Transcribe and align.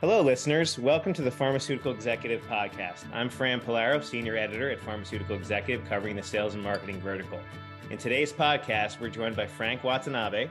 Hello, 0.00 0.22
listeners. 0.22 0.78
Welcome 0.78 1.12
to 1.12 1.20
the 1.20 1.30
Pharmaceutical 1.30 1.92
Executive 1.92 2.40
Podcast. 2.46 3.04
I'm 3.12 3.28
Fran 3.28 3.60
Polaro, 3.60 4.02
Senior 4.02 4.34
Editor 4.34 4.70
at 4.70 4.80
Pharmaceutical 4.80 5.36
Executive, 5.36 5.86
covering 5.86 6.16
the 6.16 6.22
sales 6.22 6.54
and 6.54 6.62
marketing 6.62 7.02
vertical. 7.02 7.38
In 7.90 7.98
today's 7.98 8.32
podcast, 8.32 8.98
we're 8.98 9.10
joined 9.10 9.36
by 9.36 9.46
Frank 9.46 9.84
Watanabe, 9.84 10.48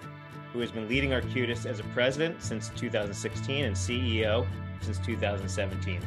who 0.54 0.60
has 0.60 0.72
been 0.72 0.88
leading 0.88 1.10
Arcutis 1.10 1.66
as 1.66 1.80
a 1.80 1.84
president 1.86 2.44
since 2.44 2.70
2016 2.76 3.66
and 3.66 3.76
CEO 3.76 4.46
since 4.82 5.00
2017. 5.00 6.00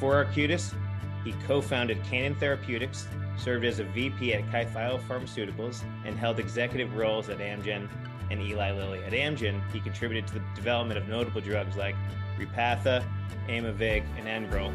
For 0.00 0.24
Arcutis, 0.24 0.74
he 1.22 1.34
co 1.46 1.60
founded 1.60 2.02
Canaan 2.02 2.34
Therapeutics, 2.34 3.06
served 3.36 3.64
as 3.64 3.78
a 3.78 3.84
VP 3.84 4.34
at 4.34 4.50
Kye 4.50 4.64
Pharmaceuticals, 4.64 5.84
and 6.04 6.18
held 6.18 6.40
executive 6.40 6.96
roles 6.96 7.28
at 7.28 7.38
Amgen 7.38 7.88
and 8.32 8.42
Eli 8.42 8.72
Lilly. 8.72 9.04
At 9.04 9.12
Amgen, 9.12 9.60
he 9.70 9.78
contributed 9.78 10.26
to 10.26 10.34
the 10.34 10.42
development 10.56 10.98
of 10.98 11.06
notable 11.06 11.40
drugs 11.40 11.76
like 11.76 11.94
Repatha, 12.38 13.04
Aimovig, 13.48 14.04
and 14.16 14.26
Enbrel. 14.26 14.72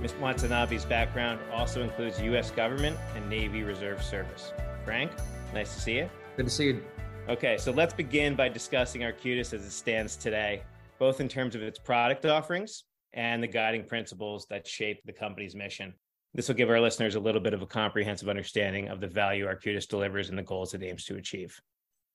Ms. 0.00 0.12
Watanabe's 0.20 0.84
background 0.84 1.40
also 1.52 1.82
includes 1.82 2.20
U.S. 2.20 2.50
government 2.50 2.96
and 3.14 3.28
Navy 3.28 3.62
Reserve 3.62 4.02
Service. 4.02 4.52
Frank, 4.84 5.10
nice 5.54 5.74
to 5.74 5.80
see 5.80 5.96
you. 5.96 6.10
Good 6.36 6.46
to 6.46 6.50
see 6.50 6.66
you. 6.66 6.82
Okay, 7.28 7.56
so 7.58 7.72
let's 7.72 7.94
begin 7.94 8.36
by 8.36 8.48
discussing 8.48 9.00
Arcutis 9.00 9.52
as 9.52 9.64
it 9.64 9.70
stands 9.70 10.16
today, 10.16 10.62
both 10.98 11.20
in 11.20 11.28
terms 11.28 11.54
of 11.54 11.62
its 11.62 11.78
product 11.78 12.24
offerings 12.24 12.84
and 13.14 13.42
the 13.42 13.48
guiding 13.48 13.84
principles 13.84 14.46
that 14.50 14.66
shape 14.66 15.00
the 15.06 15.12
company's 15.12 15.54
mission. 15.54 15.94
This 16.34 16.48
will 16.48 16.54
give 16.54 16.68
our 16.68 16.80
listeners 16.80 17.14
a 17.14 17.20
little 17.20 17.40
bit 17.40 17.54
of 17.54 17.62
a 17.62 17.66
comprehensive 17.66 18.28
understanding 18.28 18.88
of 18.88 19.00
the 19.00 19.06
value 19.06 19.46
Arcutis 19.46 19.88
delivers 19.88 20.28
and 20.28 20.38
the 20.38 20.42
goals 20.42 20.74
it 20.74 20.82
aims 20.82 21.04
to 21.06 21.16
achieve. 21.16 21.60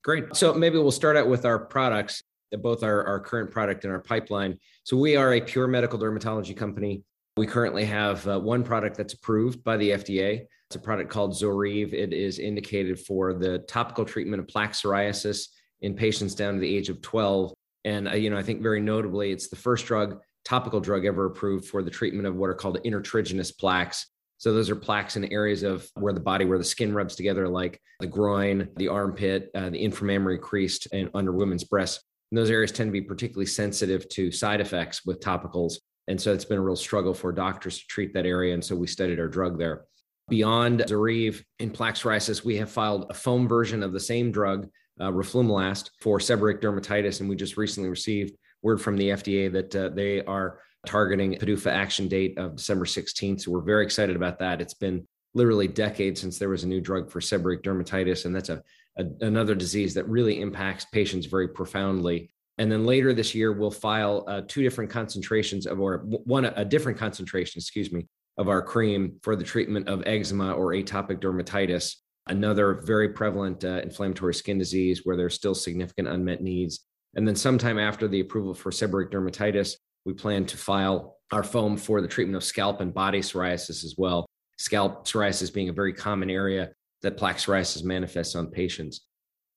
Great. 0.03 0.35
So 0.35 0.53
maybe 0.53 0.77
we'll 0.77 0.91
start 0.91 1.17
out 1.17 1.27
with 1.27 1.45
our 1.45 1.59
products 1.59 2.23
both 2.59 2.83
our, 2.83 3.05
our 3.05 3.19
current 3.19 3.51
product 3.51 3.83
and 3.83 3.93
our 3.93 3.99
pipeline. 3.99 4.57
So 4.83 4.97
we 4.97 5.15
are 5.15 5.33
a 5.33 5.41
pure 5.41 5.67
medical 5.67 5.99
dermatology 5.99 6.55
company. 6.55 7.03
We 7.37 7.47
currently 7.47 7.85
have 7.85 8.27
uh, 8.27 8.39
one 8.39 8.63
product 8.63 8.97
that's 8.97 9.13
approved 9.13 9.63
by 9.63 9.77
the 9.77 9.91
FDA. 9.91 10.45
It's 10.67 10.75
a 10.75 10.79
product 10.79 11.09
called 11.09 11.31
Zoryve. 11.31 11.93
It 11.93 12.13
is 12.13 12.39
indicated 12.39 12.99
for 12.99 13.33
the 13.33 13.59
topical 13.59 14.05
treatment 14.05 14.41
of 14.41 14.47
plaque 14.47 14.73
psoriasis 14.73 15.47
in 15.81 15.95
patients 15.95 16.35
down 16.35 16.55
to 16.55 16.59
the 16.59 16.75
age 16.75 16.89
of 16.89 17.01
12. 17.01 17.53
And 17.85 18.07
uh, 18.07 18.13
you 18.13 18.29
know, 18.29 18.37
I 18.37 18.43
think 18.43 18.61
very 18.61 18.81
notably, 18.81 19.31
it's 19.31 19.49
the 19.49 19.55
first 19.55 19.85
drug, 19.85 20.19
topical 20.45 20.79
drug 20.79 21.05
ever 21.05 21.25
approved 21.25 21.65
for 21.65 21.83
the 21.83 21.91
treatment 21.91 22.27
of 22.27 22.35
what 22.35 22.49
are 22.49 22.55
called 22.55 22.79
intertriginous 22.85 23.57
plaques. 23.57 24.07
So 24.37 24.53
those 24.53 24.69
are 24.69 24.75
plaques 24.75 25.17
in 25.17 25.31
areas 25.31 25.61
of 25.61 25.87
where 25.95 26.13
the 26.13 26.19
body, 26.19 26.45
where 26.45 26.57
the 26.57 26.63
skin 26.63 26.93
rubs 26.93 27.15
together, 27.15 27.47
like 27.47 27.79
the 27.99 28.07
groin, 28.07 28.69
the 28.75 28.87
armpit, 28.87 29.51
uh, 29.53 29.69
the 29.69 29.83
inframammary 29.83 30.41
crease, 30.41 30.85
and 30.87 31.11
under 31.13 31.31
women's 31.31 31.63
breasts. 31.63 32.03
And 32.31 32.37
those 32.37 32.49
areas 32.49 32.71
tend 32.71 32.87
to 32.87 32.93
be 32.93 33.01
particularly 33.01 33.45
sensitive 33.45 34.07
to 34.09 34.31
side 34.31 34.61
effects 34.61 35.05
with 35.05 35.19
topicals. 35.19 35.75
And 36.07 36.19
so 36.19 36.33
it's 36.33 36.45
been 36.45 36.57
a 36.57 36.61
real 36.61 36.75
struggle 36.75 37.13
for 37.13 37.31
doctors 37.31 37.79
to 37.79 37.87
treat 37.87 38.13
that 38.13 38.25
area. 38.25 38.53
And 38.53 38.63
so 38.63 38.75
we 38.75 38.87
studied 38.87 39.19
our 39.19 39.27
drug 39.27 39.57
there. 39.57 39.85
Beyond 40.29 40.81
Zoryve 40.87 41.43
in 41.59 41.71
plaque 41.71 41.95
psoriasis, 41.95 42.43
we 42.43 42.57
have 42.57 42.71
filed 42.71 43.07
a 43.09 43.13
foam 43.13 43.47
version 43.47 43.83
of 43.83 43.91
the 43.91 43.99
same 43.99 44.31
drug, 44.31 44.69
uh, 44.99 45.11
roflumilast, 45.11 45.89
for 45.99 46.19
seborrheic 46.19 46.61
dermatitis. 46.61 47.19
And 47.19 47.29
we 47.29 47.35
just 47.35 47.57
recently 47.57 47.89
received 47.89 48.37
word 48.61 48.81
from 48.81 48.95
the 48.95 49.09
FDA 49.09 49.51
that 49.51 49.75
uh, 49.75 49.89
they 49.89 50.23
are 50.23 50.59
targeting 50.85 51.35
PDUFA 51.35 51.71
action 51.71 52.07
date 52.07 52.37
of 52.37 52.55
December 52.55 52.85
16th. 52.85 53.41
So 53.41 53.51
we're 53.51 53.61
very 53.61 53.83
excited 53.83 54.15
about 54.15 54.39
that. 54.39 54.61
It's 54.61 54.73
been 54.73 55.05
literally 55.33 55.67
decades 55.67 56.21
since 56.21 56.37
there 56.37 56.49
was 56.49 56.63
a 56.63 56.67
new 56.67 56.81
drug 56.81 57.09
for 57.09 57.19
seborrheic 57.19 57.61
dermatitis. 57.61 58.25
And 58.25 58.35
that's 58.35 58.49
a 58.49 58.63
a, 58.97 59.05
another 59.21 59.55
disease 59.55 59.93
that 59.93 60.07
really 60.07 60.41
impacts 60.41 60.85
patients 60.85 61.25
very 61.25 61.47
profoundly. 61.47 62.31
And 62.57 62.71
then 62.71 62.85
later 62.85 63.13
this 63.13 63.33
year, 63.33 63.53
we'll 63.53 63.71
file 63.71 64.25
uh, 64.27 64.41
two 64.47 64.61
different 64.61 64.91
concentrations 64.91 65.65
of, 65.65 65.79
or 65.79 65.99
one, 66.05 66.45
a 66.45 66.65
different 66.65 66.97
concentration, 66.97 67.59
excuse 67.59 67.91
me, 67.91 68.07
of 68.37 68.49
our 68.49 68.61
cream 68.61 69.15
for 69.23 69.35
the 69.35 69.43
treatment 69.43 69.87
of 69.87 70.03
eczema 70.05 70.51
or 70.53 70.71
atopic 70.71 71.19
dermatitis, 71.19 71.95
another 72.27 72.81
very 72.85 73.09
prevalent 73.09 73.63
uh, 73.63 73.81
inflammatory 73.83 74.33
skin 74.33 74.57
disease 74.57 75.01
where 75.03 75.17
there's 75.17 75.33
still 75.33 75.55
significant 75.55 76.07
unmet 76.07 76.41
needs. 76.41 76.81
And 77.15 77.27
then 77.27 77.35
sometime 77.35 77.79
after 77.79 78.07
the 78.07 78.19
approval 78.19 78.53
for 78.53 78.71
seborrheic 78.71 79.11
dermatitis, 79.11 79.75
we 80.05 80.13
plan 80.13 80.45
to 80.45 80.57
file 80.57 81.17
our 81.31 81.43
foam 81.43 81.77
for 81.77 82.01
the 82.01 82.07
treatment 82.07 82.35
of 82.35 82.43
scalp 82.43 82.81
and 82.81 82.93
body 82.93 83.19
psoriasis 83.19 83.83
as 83.83 83.95
well. 83.97 84.25
Scalp 84.57 85.07
psoriasis 85.07 85.53
being 85.53 85.69
a 85.69 85.73
very 85.73 85.93
common 85.93 86.29
area 86.29 86.71
that 87.01 87.17
plaque 87.17 87.37
psoriasis 87.37 87.83
manifests 87.83 88.35
on 88.35 88.47
patients. 88.47 89.01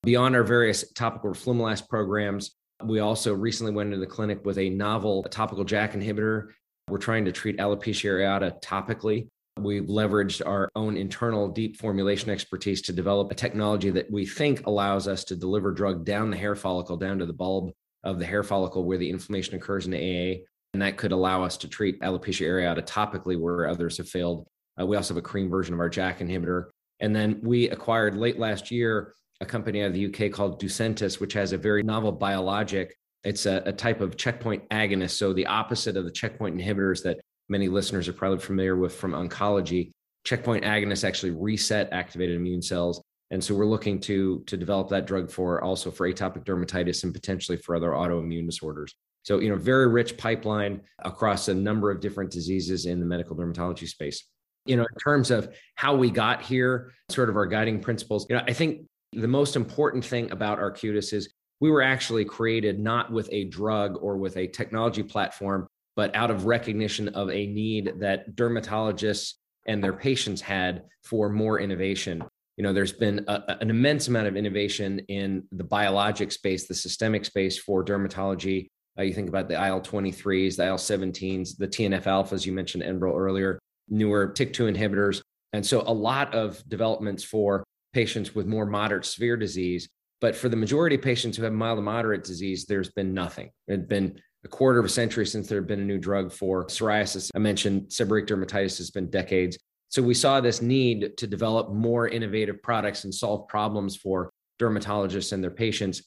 Beyond 0.02 0.36
our 0.36 0.44
various 0.44 0.92
topical 0.92 1.30
roflumilast 1.30 1.88
programs, 1.88 2.56
we 2.84 3.00
also 3.00 3.32
recently 3.32 3.72
went 3.72 3.92
into 3.92 4.04
the 4.04 4.10
clinic 4.10 4.44
with 4.44 4.58
a 4.58 4.70
novel 4.70 5.22
topical 5.24 5.64
JAK 5.64 5.92
inhibitor. 5.94 6.48
We're 6.88 6.98
trying 6.98 7.24
to 7.24 7.32
treat 7.32 7.58
alopecia 7.58 8.10
areata 8.10 8.60
topically. 8.60 9.28
We've 9.58 9.84
leveraged 9.84 10.44
our 10.44 10.68
own 10.74 10.96
internal 10.96 11.48
deep 11.48 11.78
formulation 11.78 12.28
expertise 12.30 12.82
to 12.82 12.92
develop 12.92 13.30
a 13.30 13.36
technology 13.36 13.90
that 13.90 14.10
we 14.10 14.26
think 14.26 14.66
allows 14.66 15.06
us 15.06 15.24
to 15.24 15.36
deliver 15.36 15.70
drug 15.70 16.04
down 16.04 16.30
the 16.30 16.36
hair 16.36 16.56
follicle, 16.56 16.96
down 16.96 17.20
to 17.20 17.26
the 17.26 17.32
bulb 17.32 17.70
of 18.02 18.18
the 18.18 18.26
hair 18.26 18.42
follicle 18.42 18.84
where 18.84 18.98
the 18.98 19.08
inflammation 19.08 19.54
occurs 19.54 19.86
in 19.86 19.92
the 19.92 19.98
AA. 19.98 20.44
And 20.74 20.82
that 20.82 20.96
could 20.96 21.12
allow 21.12 21.44
us 21.44 21.56
to 21.58 21.68
treat 21.68 22.00
alopecia 22.00 22.46
areata 22.46 22.84
topically 22.84 23.40
where 23.40 23.68
others 23.68 23.96
have 23.98 24.08
failed. 24.08 24.46
Uh, 24.78 24.84
we 24.84 24.96
also 24.96 25.14
have 25.14 25.22
a 25.22 25.26
cream 25.26 25.48
version 25.48 25.72
of 25.72 25.80
our 25.80 25.88
JAK 25.88 26.18
inhibitor 26.18 26.70
and 27.00 27.14
then 27.14 27.40
we 27.42 27.68
acquired 27.68 28.16
late 28.16 28.38
last 28.38 28.70
year 28.70 29.14
a 29.40 29.46
company 29.46 29.82
out 29.82 29.88
of 29.88 29.92
the 29.94 30.06
UK 30.06 30.32
called 30.32 30.60
Ducentis, 30.60 31.20
which 31.20 31.32
has 31.32 31.52
a 31.52 31.58
very 31.58 31.82
novel 31.82 32.12
biologic. 32.12 32.96
It's 33.24 33.46
a, 33.46 33.62
a, 33.66 33.72
type 33.72 34.00
of 34.00 34.16
checkpoint 34.16 34.68
agonist. 34.70 35.12
So 35.12 35.32
the 35.32 35.46
opposite 35.46 35.96
of 35.96 36.04
the 36.04 36.10
checkpoint 36.10 36.56
inhibitors 36.56 37.02
that 37.02 37.20
many 37.48 37.68
listeners 37.68 38.08
are 38.08 38.12
probably 38.12 38.38
familiar 38.38 38.76
with 38.76 38.94
from 38.94 39.12
oncology. 39.12 39.90
Checkpoint 40.24 40.64
agonists 40.64 41.04
actually 41.04 41.32
reset 41.32 41.92
activated 41.92 42.36
immune 42.36 42.62
cells. 42.62 43.02
And 43.30 43.42
so 43.42 43.54
we're 43.54 43.66
looking 43.66 43.98
to, 44.00 44.44
to 44.46 44.56
develop 44.56 44.88
that 44.90 45.06
drug 45.06 45.30
for 45.30 45.62
also 45.62 45.90
for 45.90 46.10
atopic 46.10 46.44
dermatitis 46.44 47.02
and 47.04 47.12
potentially 47.12 47.58
for 47.58 47.74
other 47.74 47.90
autoimmune 47.90 48.46
disorders. 48.46 48.94
So, 49.22 49.40
you 49.40 49.48
know, 49.48 49.56
very 49.56 49.88
rich 49.88 50.16
pipeline 50.18 50.82
across 50.98 51.48
a 51.48 51.54
number 51.54 51.90
of 51.90 52.00
different 52.00 52.30
diseases 52.30 52.84
in 52.86 53.00
the 53.00 53.06
medical 53.06 53.34
dermatology 53.34 53.88
space 53.88 54.22
you 54.66 54.76
know, 54.76 54.82
in 54.82 54.98
terms 54.98 55.30
of 55.30 55.54
how 55.74 55.94
we 55.94 56.10
got 56.10 56.42
here, 56.42 56.92
sort 57.10 57.28
of 57.28 57.36
our 57.36 57.46
guiding 57.46 57.80
principles, 57.80 58.26
you 58.28 58.36
know, 58.36 58.42
I 58.46 58.52
think 58.52 58.86
the 59.12 59.28
most 59.28 59.56
important 59.56 60.04
thing 60.04 60.30
about 60.30 60.58
Arcutis 60.58 61.12
is 61.12 61.32
we 61.60 61.70
were 61.70 61.82
actually 61.82 62.24
created 62.24 62.78
not 62.78 63.12
with 63.12 63.28
a 63.30 63.44
drug 63.44 63.98
or 64.00 64.16
with 64.16 64.36
a 64.36 64.46
technology 64.48 65.02
platform, 65.02 65.68
but 65.96 66.14
out 66.16 66.30
of 66.30 66.46
recognition 66.46 67.08
of 67.10 67.30
a 67.30 67.46
need 67.46 67.92
that 68.00 68.34
dermatologists 68.36 69.34
and 69.66 69.82
their 69.82 69.92
patients 69.92 70.40
had 70.40 70.82
for 71.04 71.28
more 71.28 71.60
innovation. 71.60 72.22
You 72.56 72.64
know, 72.64 72.72
there's 72.72 72.92
been 72.92 73.24
a, 73.28 73.56
an 73.60 73.70
immense 73.70 74.08
amount 74.08 74.26
of 74.26 74.36
innovation 74.36 75.00
in 75.08 75.44
the 75.52 75.64
biologic 75.64 76.32
space, 76.32 76.66
the 76.66 76.74
systemic 76.74 77.24
space 77.24 77.58
for 77.58 77.84
dermatology. 77.84 78.68
Uh, 78.98 79.02
you 79.02 79.12
think 79.12 79.28
about 79.28 79.48
the 79.48 79.54
IL 79.54 79.80
23s, 79.80 80.56
the 80.56 80.66
IL 80.66 80.76
17s, 80.76 81.56
the 81.56 81.66
TNF 81.66 82.04
alphas, 82.04 82.46
you 82.46 82.52
mentioned 82.52 82.82
Enbrel 82.84 83.16
earlier 83.16 83.58
newer 83.88 84.28
TYK2 84.28 84.76
inhibitors. 84.76 85.22
And 85.52 85.64
so 85.64 85.82
a 85.86 85.92
lot 85.92 86.34
of 86.34 86.62
developments 86.68 87.22
for 87.22 87.64
patients 87.92 88.34
with 88.34 88.46
more 88.46 88.66
moderate 88.66 89.04
severe 89.04 89.36
disease. 89.36 89.88
But 90.20 90.34
for 90.34 90.48
the 90.48 90.56
majority 90.56 90.96
of 90.96 91.02
patients 91.02 91.36
who 91.36 91.44
have 91.44 91.52
mild 91.52 91.78
to 91.78 91.82
moderate 91.82 92.24
disease, 92.24 92.64
there's 92.66 92.90
been 92.90 93.14
nothing. 93.14 93.50
It's 93.68 93.86
been 93.86 94.20
a 94.44 94.48
quarter 94.48 94.78
of 94.78 94.84
a 94.84 94.90
century 94.90 95.26
since 95.26 95.48
there 95.48 95.58
had 95.58 95.66
been 95.66 95.80
a 95.80 95.84
new 95.84 95.98
drug 95.98 96.32
for 96.32 96.66
psoriasis. 96.66 97.30
I 97.34 97.38
mentioned 97.38 97.88
seborrheic 97.88 98.26
dermatitis 98.26 98.78
has 98.78 98.90
been 98.90 99.10
decades. 99.10 99.58
So 99.88 100.02
we 100.02 100.14
saw 100.14 100.40
this 100.40 100.60
need 100.60 101.16
to 101.18 101.26
develop 101.26 101.72
more 101.72 102.08
innovative 102.08 102.62
products 102.62 103.04
and 103.04 103.14
solve 103.14 103.48
problems 103.48 103.96
for 103.96 104.30
dermatologists 104.60 105.32
and 105.32 105.42
their 105.42 105.50
patients. 105.50 106.02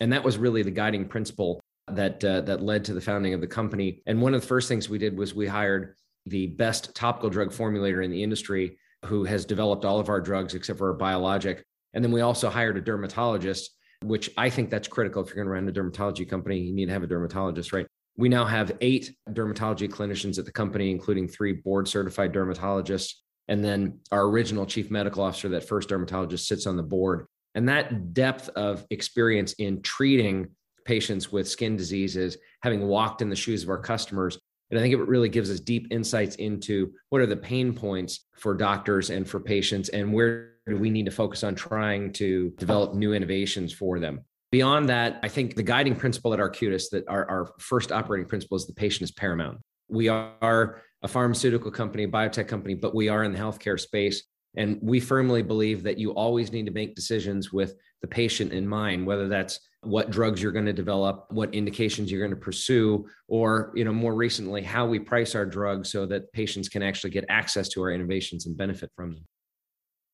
And 0.00 0.12
that 0.12 0.24
was 0.24 0.38
really 0.38 0.62
the 0.62 0.70
guiding 0.70 1.06
principle 1.06 1.60
that 1.92 2.22
uh, 2.24 2.42
that 2.42 2.62
led 2.62 2.84
to 2.84 2.94
the 2.94 3.00
founding 3.00 3.34
of 3.34 3.40
the 3.40 3.46
company. 3.46 4.02
And 4.06 4.20
one 4.20 4.34
of 4.34 4.40
the 4.40 4.46
first 4.46 4.68
things 4.68 4.88
we 4.88 4.98
did 4.98 5.16
was 5.16 5.34
we 5.34 5.46
hired 5.46 5.94
the 6.28 6.48
best 6.48 6.94
topical 6.94 7.30
drug 7.30 7.50
formulator 7.50 8.04
in 8.04 8.10
the 8.10 8.22
industry 8.22 8.78
who 9.04 9.24
has 9.24 9.44
developed 9.44 9.84
all 9.84 10.00
of 10.00 10.08
our 10.08 10.20
drugs 10.20 10.54
except 10.54 10.78
for 10.78 10.88
our 10.88 10.96
biologic. 10.96 11.64
And 11.94 12.04
then 12.04 12.12
we 12.12 12.20
also 12.20 12.50
hired 12.50 12.76
a 12.76 12.80
dermatologist, 12.80 13.70
which 14.04 14.30
I 14.36 14.50
think 14.50 14.70
that's 14.70 14.88
critical. 14.88 15.22
If 15.22 15.28
you're 15.28 15.44
going 15.44 15.46
to 15.46 15.52
run 15.52 15.68
a 15.68 15.72
dermatology 15.72 16.28
company, 16.28 16.58
you 16.58 16.74
need 16.74 16.86
to 16.86 16.92
have 16.92 17.02
a 17.02 17.06
dermatologist, 17.06 17.72
right? 17.72 17.86
We 18.16 18.28
now 18.28 18.44
have 18.44 18.72
eight 18.80 19.14
dermatology 19.30 19.88
clinicians 19.88 20.38
at 20.38 20.44
the 20.44 20.52
company, 20.52 20.90
including 20.90 21.28
three 21.28 21.52
board 21.52 21.86
certified 21.86 22.32
dermatologists. 22.32 23.14
And 23.46 23.64
then 23.64 24.00
our 24.12 24.26
original 24.26 24.66
chief 24.66 24.90
medical 24.90 25.22
officer, 25.22 25.48
that 25.50 25.66
first 25.66 25.88
dermatologist, 25.88 26.46
sits 26.46 26.66
on 26.66 26.76
the 26.76 26.82
board. 26.82 27.26
And 27.54 27.68
that 27.68 28.12
depth 28.12 28.50
of 28.50 28.84
experience 28.90 29.54
in 29.54 29.82
treating 29.82 30.48
patients 30.84 31.30
with 31.30 31.48
skin 31.48 31.76
diseases, 31.76 32.36
having 32.62 32.86
walked 32.86 33.22
in 33.22 33.30
the 33.30 33.36
shoes 33.36 33.62
of 33.62 33.68
our 33.68 33.78
customers, 33.78 34.38
and 34.70 34.78
I 34.78 34.82
think 34.82 34.94
it 34.94 34.98
really 34.98 35.28
gives 35.28 35.50
us 35.50 35.60
deep 35.60 35.88
insights 35.90 36.36
into 36.36 36.92
what 37.08 37.20
are 37.20 37.26
the 37.26 37.36
pain 37.36 37.72
points 37.72 38.26
for 38.36 38.54
doctors 38.54 39.10
and 39.10 39.28
for 39.28 39.40
patients, 39.40 39.88
and 39.88 40.12
where 40.12 40.52
do 40.66 40.76
we 40.76 40.90
need 40.90 41.06
to 41.06 41.12
focus 41.12 41.44
on 41.44 41.54
trying 41.54 42.12
to 42.14 42.50
develop 42.58 42.94
new 42.94 43.14
innovations 43.14 43.72
for 43.72 43.98
them. 43.98 44.20
Beyond 44.50 44.88
that, 44.88 45.20
I 45.22 45.28
think 45.28 45.54
the 45.54 45.62
guiding 45.62 45.94
principle 45.96 46.32
at 46.32 46.40
Arcutis 46.40 46.90
that 46.90 47.04
our, 47.08 47.28
our 47.28 47.52
first 47.58 47.92
operating 47.92 48.28
principle 48.28 48.56
is 48.56 48.66
the 48.66 48.74
patient 48.74 49.02
is 49.02 49.12
paramount. 49.12 49.58
We 49.88 50.08
are 50.08 50.82
a 51.02 51.08
pharmaceutical 51.08 51.70
company, 51.70 52.04
a 52.04 52.08
biotech 52.08 52.48
company, 52.48 52.74
but 52.74 52.94
we 52.94 53.08
are 53.08 53.24
in 53.24 53.32
the 53.32 53.38
healthcare 53.38 53.78
space. 53.78 54.24
And 54.56 54.78
we 54.82 55.00
firmly 55.00 55.42
believe 55.42 55.82
that 55.82 55.98
you 55.98 56.12
always 56.12 56.50
need 56.50 56.66
to 56.66 56.72
make 56.72 56.94
decisions 56.94 57.52
with 57.52 57.74
the 58.00 58.08
patient 58.08 58.52
in 58.52 58.66
mind, 58.66 59.06
whether 59.06 59.28
that's 59.28 59.60
what 59.82 60.10
drugs 60.10 60.42
you're 60.42 60.52
going 60.52 60.66
to 60.66 60.72
develop, 60.72 61.26
what 61.30 61.54
indications 61.54 62.10
you're 62.10 62.20
going 62.20 62.30
to 62.30 62.36
pursue, 62.36 63.06
or 63.28 63.72
you 63.74 63.84
know, 63.84 63.92
more 63.92 64.14
recently, 64.14 64.62
how 64.62 64.86
we 64.86 64.98
price 64.98 65.34
our 65.34 65.46
drugs 65.46 65.90
so 65.90 66.04
that 66.06 66.32
patients 66.32 66.68
can 66.68 66.82
actually 66.82 67.10
get 67.10 67.24
access 67.28 67.68
to 67.70 67.82
our 67.82 67.90
innovations 67.90 68.46
and 68.46 68.56
benefit 68.56 68.90
from 68.96 69.14
them. 69.14 69.24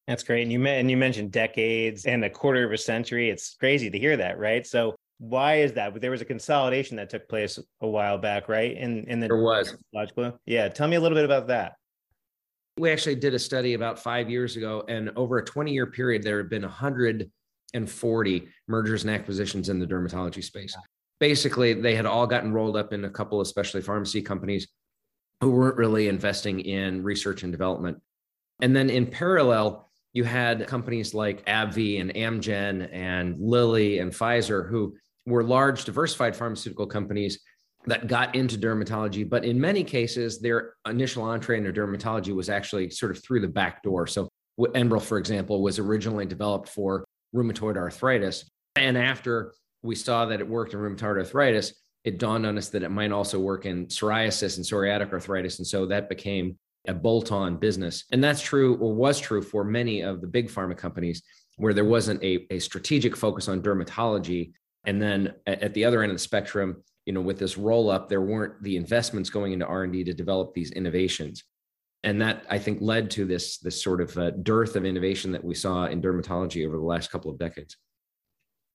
That's 0.07 0.23
great. 0.23 0.43
And 0.43 0.53
you 0.53 0.65
and 0.67 0.91
you 0.91 0.97
mentioned 0.97 1.33
decades 1.33 2.05
and 2.05 2.25
a 2.25 2.31
quarter 2.31 2.65
of 2.65 2.73
a 2.73 2.79
century. 2.79 3.31
It's 3.31 3.57
crazy 3.59 3.89
to 3.89 3.99
hear 3.99 4.17
that, 4.19 4.39
right? 4.39 4.67
So 4.67 4.95
why 5.19 5.61
is 5.61 5.73
that? 5.75 5.99
There 5.99 6.11
was 6.11 6.21
a 6.21 6.27
consolidation 6.27 6.97
that 6.99 7.09
took 7.09 7.27
place 7.29 7.59
a 7.81 7.89
while 7.89 8.19
back, 8.19 8.49
right? 8.49 8.77
In 8.77 9.05
in 9.05 9.21
the 9.21 9.29
there 9.29 9.37
was 9.39 9.77
logical. 9.95 10.39
Yeah, 10.45 10.69
tell 10.69 10.89
me 10.89 10.97
a 10.97 11.01
little 11.01 11.17
bit 11.17 11.25
about 11.25 11.47
that. 11.49 11.77
We 12.77 12.91
actually 12.91 13.15
did 13.15 13.35
a 13.35 13.39
study 13.39 13.75
about 13.75 13.99
five 13.99 14.29
years 14.29 14.57
ago, 14.57 14.85
and 14.89 15.11
over 15.17 15.39
a 15.39 15.45
20 15.45 15.73
year 15.73 15.87
period, 15.87 16.23
there 16.23 16.37
had 16.39 16.51
been 16.51 16.65
140 17.75 18.49
mergers 18.69 19.03
and 19.03 19.13
acquisitions 19.13 19.69
in 19.69 19.79
the 19.79 19.87
dermatology 19.87 20.43
space. 20.43 20.77
Basically, 21.21 21.75
they 21.75 21.95
had 21.95 22.07
all 22.07 22.27
gotten 22.27 22.53
rolled 22.53 22.77
up 22.77 22.93
in 22.93 23.05
a 23.05 23.11
couple 23.11 23.41
of 23.41 23.47
specialty 23.47 23.85
pharmacy 23.85 24.23
companies 24.23 24.69
who 25.41 25.51
weren't 25.51 25.77
really 25.77 26.09
investing 26.09 26.61
in 26.61 27.03
research 27.03 27.43
and 27.43 27.53
development. 27.53 28.01
And 28.63 28.75
then 28.75 28.91
in 28.91 29.07
parallel, 29.07 29.91
you 30.13 30.25
had 30.25 30.67
companies 30.69 31.13
like 31.13 31.45
AbbVie 31.47 32.01
and 32.01 32.15
Amgen 32.15 32.89
and 32.93 33.41
Lilly 33.41 33.99
and 33.99 34.13
Pfizer 34.13 34.69
who 34.69 34.97
were 35.27 35.43
large, 35.43 35.85
diversified 35.85 36.37
pharmaceutical 36.37 36.87
companies 36.87 37.41
that 37.87 38.07
got 38.07 38.35
into 38.35 38.57
dermatology, 38.57 39.29
but 39.29 39.45
in 39.45 39.61
many 39.61 39.85
cases, 39.85 40.41
their 40.41 40.75
initial 40.89 41.23
entree 41.23 41.59
into 41.59 41.73
dermatology 41.73 42.35
was 42.35 42.49
actually 42.49 42.91
sort 42.91 43.13
of 43.13 43.23
through 43.23 43.41
the 43.41 43.49
back 43.49 43.83
door. 43.83 44.07
So, 44.07 44.29
Enbrel, 44.59 45.03
for 45.03 45.19
example, 45.19 45.63
was 45.63 45.79
originally 45.79 46.27
developed 46.27 46.69
for 46.69 47.04
rheumatoid 47.35 47.77
arthritis. 47.77 48.51
And 48.77 48.97
after 48.97 49.53
we 49.83 49.95
saw 49.95 50.27
that 50.27 50.41
it 50.41 50.49
worked 50.49 50.75
in 50.75 50.81
rheumatoid 50.81 51.19
arthritis, 51.19 51.75
it 52.05 52.19
dawned 52.19 52.47
on 52.47 52.59
us 52.59 52.69
that 52.71 52.83
it 52.83 52.91
might 52.91 53.13
also 53.13 53.39
work 53.39 53.67
in 53.67 53.87
psoriasis 53.87 54.57
and 54.57 54.65
psoriatic 54.65 55.13
arthritis. 55.13 55.59
And 55.59 55.67
so 55.67 55.87
that 55.87 56.09
became 56.09 56.59
a 56.87 56.95
bolt 56.95 57.33
on 57.33 57.57
business. 57.57 58.05
And 58.13 58.23
that's 58.23 58.43
true 58.43 58.77
or 58.77 58.95
was 58.95 59.19
true 59.19 59.41
for 59.41 59.65
many 59.65 60.03
of 60.03 60.21
the 60.21 60.27
big 60.27 60.49
pharma 60.49 60.77
companies 60.77 61.23
where 61.57 61.73
there 61.73 61.85
wasn't 61.85 62.23
a, 62.23 62.47
a 62.51 62.59
strategic 62.59 63.17
focus 63.17 63.49
on 63.49 63.63
dermatology. 63.63 64.53
And 64.85 65.01
then 65.01 65.35
at 65.47 65.73
the 65.73 65.85
other 65.85 66.03
end 66.03 66.11
of 66.11 66.17
the 66.17 66.23
spectrum, 66.23 66.83
you 67.07 67.13
know 67.13 67.21
with 67.21 67.39
this 67.39 67.59
roll 67.59 67.91
up 67.91 68.09
there 68.09 68.23
weren't 68.23 68.63
the 68.63 68.77
investments 68.77 69.31
going 69.31 69.53
into 69.53 69.67
r&d 69.67 70.05
to 70.05 70.15
develop 70.15 70.55
these 70.55 70.71
innovations 70.73 71.45
and 72.05 72.21
that 72.21 72.45
i 72.51 72.59
think 72.59 72.79
led 72.81 73.11
to 73.11 73.25
this 73.25 73.59
this 73.59 73.83
sort 73.83 74.01
of 74.01 74.17
uh, 74.17 74.31
dearth 74.31 74.77
of 74.77 74.85
innovation 74.85 75.33
that 75.33 75.43
we 75.43 75.55
saw 75.55 75.87
in 75.87 76.01
dermatology 76.01 76.67
over 76.67 76.77
the 76.77 76.85
last 76.85 77.11
couple 77.11 77.31
of 77.31 77.39
decades. 77.39 77.77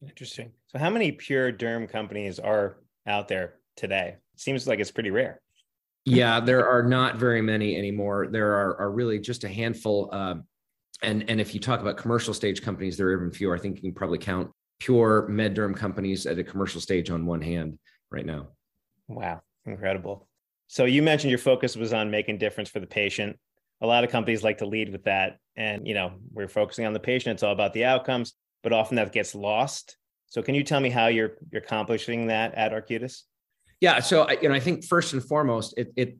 Interesting. 0.01 0.53
So 0.67 0.79
how 0.79 0.89
many 0.89 1.11
pure 1.11 1.51
derm 1.51 1.89
companies 1.89 2.39
are 2.39 2.77
out 3.05 3.27
there 3.27 3.55
today? 3.75 4.15
Seems 4.37 4.65
like 4.65 4.79
it's 4.79 4.91
pretty 4.91 5.11
rare. 5.11 5.41
Yeah 6.05 6.39
there 6.39 6.67
are 6.67 6.83
not 6.83 7.17
very 7.17 7.41
many 7.41 7.77
anymore. 7.77 8.27
There 8.31 8.53
are, 8.53 8.79
are 8.81 8.91
really 8.91 9.19
just 9.19 9.43
a 9.43 9.49
handful 9.49 10.09
uh, 10.11 10.35
and 11.01 11.29
and 11.29 11.39
if 11.39 11.53
you 11.53 11.59
talk 11.59 11.81
about 11.81 11.97
commercial 11.97 12.33
stage 12.33 12.61
companies 12.61 12.97
there 12.97 13.07
are 13.07 13.13
even 13.13 13.31
fewer. 13.31 13.55
I 13.55 13.59
think 13.59 13.77
you 13.77 13.81
can 13.83 13.93
probably 13.93 14.17
count 14.17 14.51
pure 14.79 15.27
med 15.27 15.55
derm 15.55 15.75
companies 15.75 16.25
at 16.25 16.39
a 16.39 16.43
commercial 16.43 16.81
stage 16.81 17.09
on 17.09 17.25
one 17.25 17.41
hand 17.41 17.77
right 18.11 18.25
now. 18.25 18.47
Wow, 19.07 19.41
incredible. 19.65 20.28
So 20.71 20.85
you 20.85 21.01
mentioned 21.01 21.31
your 21.31 21.39
focus 21.39 21.75
was 21.75 21.93
on 21.93 22.11
making 22.11 22.37
difference 22.37 22.69
for 22.69 22.79
the 22.79 22.85
patient. 22.85 23.39
A 23.81 23.87
lot 23.87 24.03
of 24.03 24.11
companies 24.11 24.43
like 24.43 24.59
to 24.59 24.67
lead 24.67 24.91
with 24.91 25.03
that. 25.05 25.39
And, 25.55 25.87
you 25.87 25.95
know, 25.95 26.13
we're 26.31 26.47
focusing 26.47 26.85
on 26.85 26.93
the 26.93 26.99
patient. 26.99 27.33
It's 27.33 27.41
all 27.41 27.53
about 27.53 27.73
the 27.73 27.85
outcomes, 27.85 28.33
but 28.61 28.71
often 28.71 28.95
that 28.97 29.11
gets 29.11 29.33
lost. 29.33 29.97
So 30.27 30.43
can 30.43 30.53
you 30.53 30.63
tell 30.63 30.79
me 30.79 30.91
how 30.91 31.07
you're, 31.07 31.37
you're 31.51 31.63
accomplishing 31.63 32.27
that 32.27 32.53
at 32.53 32.71
Arcutis? 32.71 33.23
Yeah. 33.81 33.99
So, 33.99 34.29
you 34.29 34.47
know, 34.47 34.53
I 34.53 34.59
think 34.59 34.85
first 34.85 35.13
and 35.13 35.23
foremost, 35.23 35.73
it, 35.75 35.91
it 35.95 36.17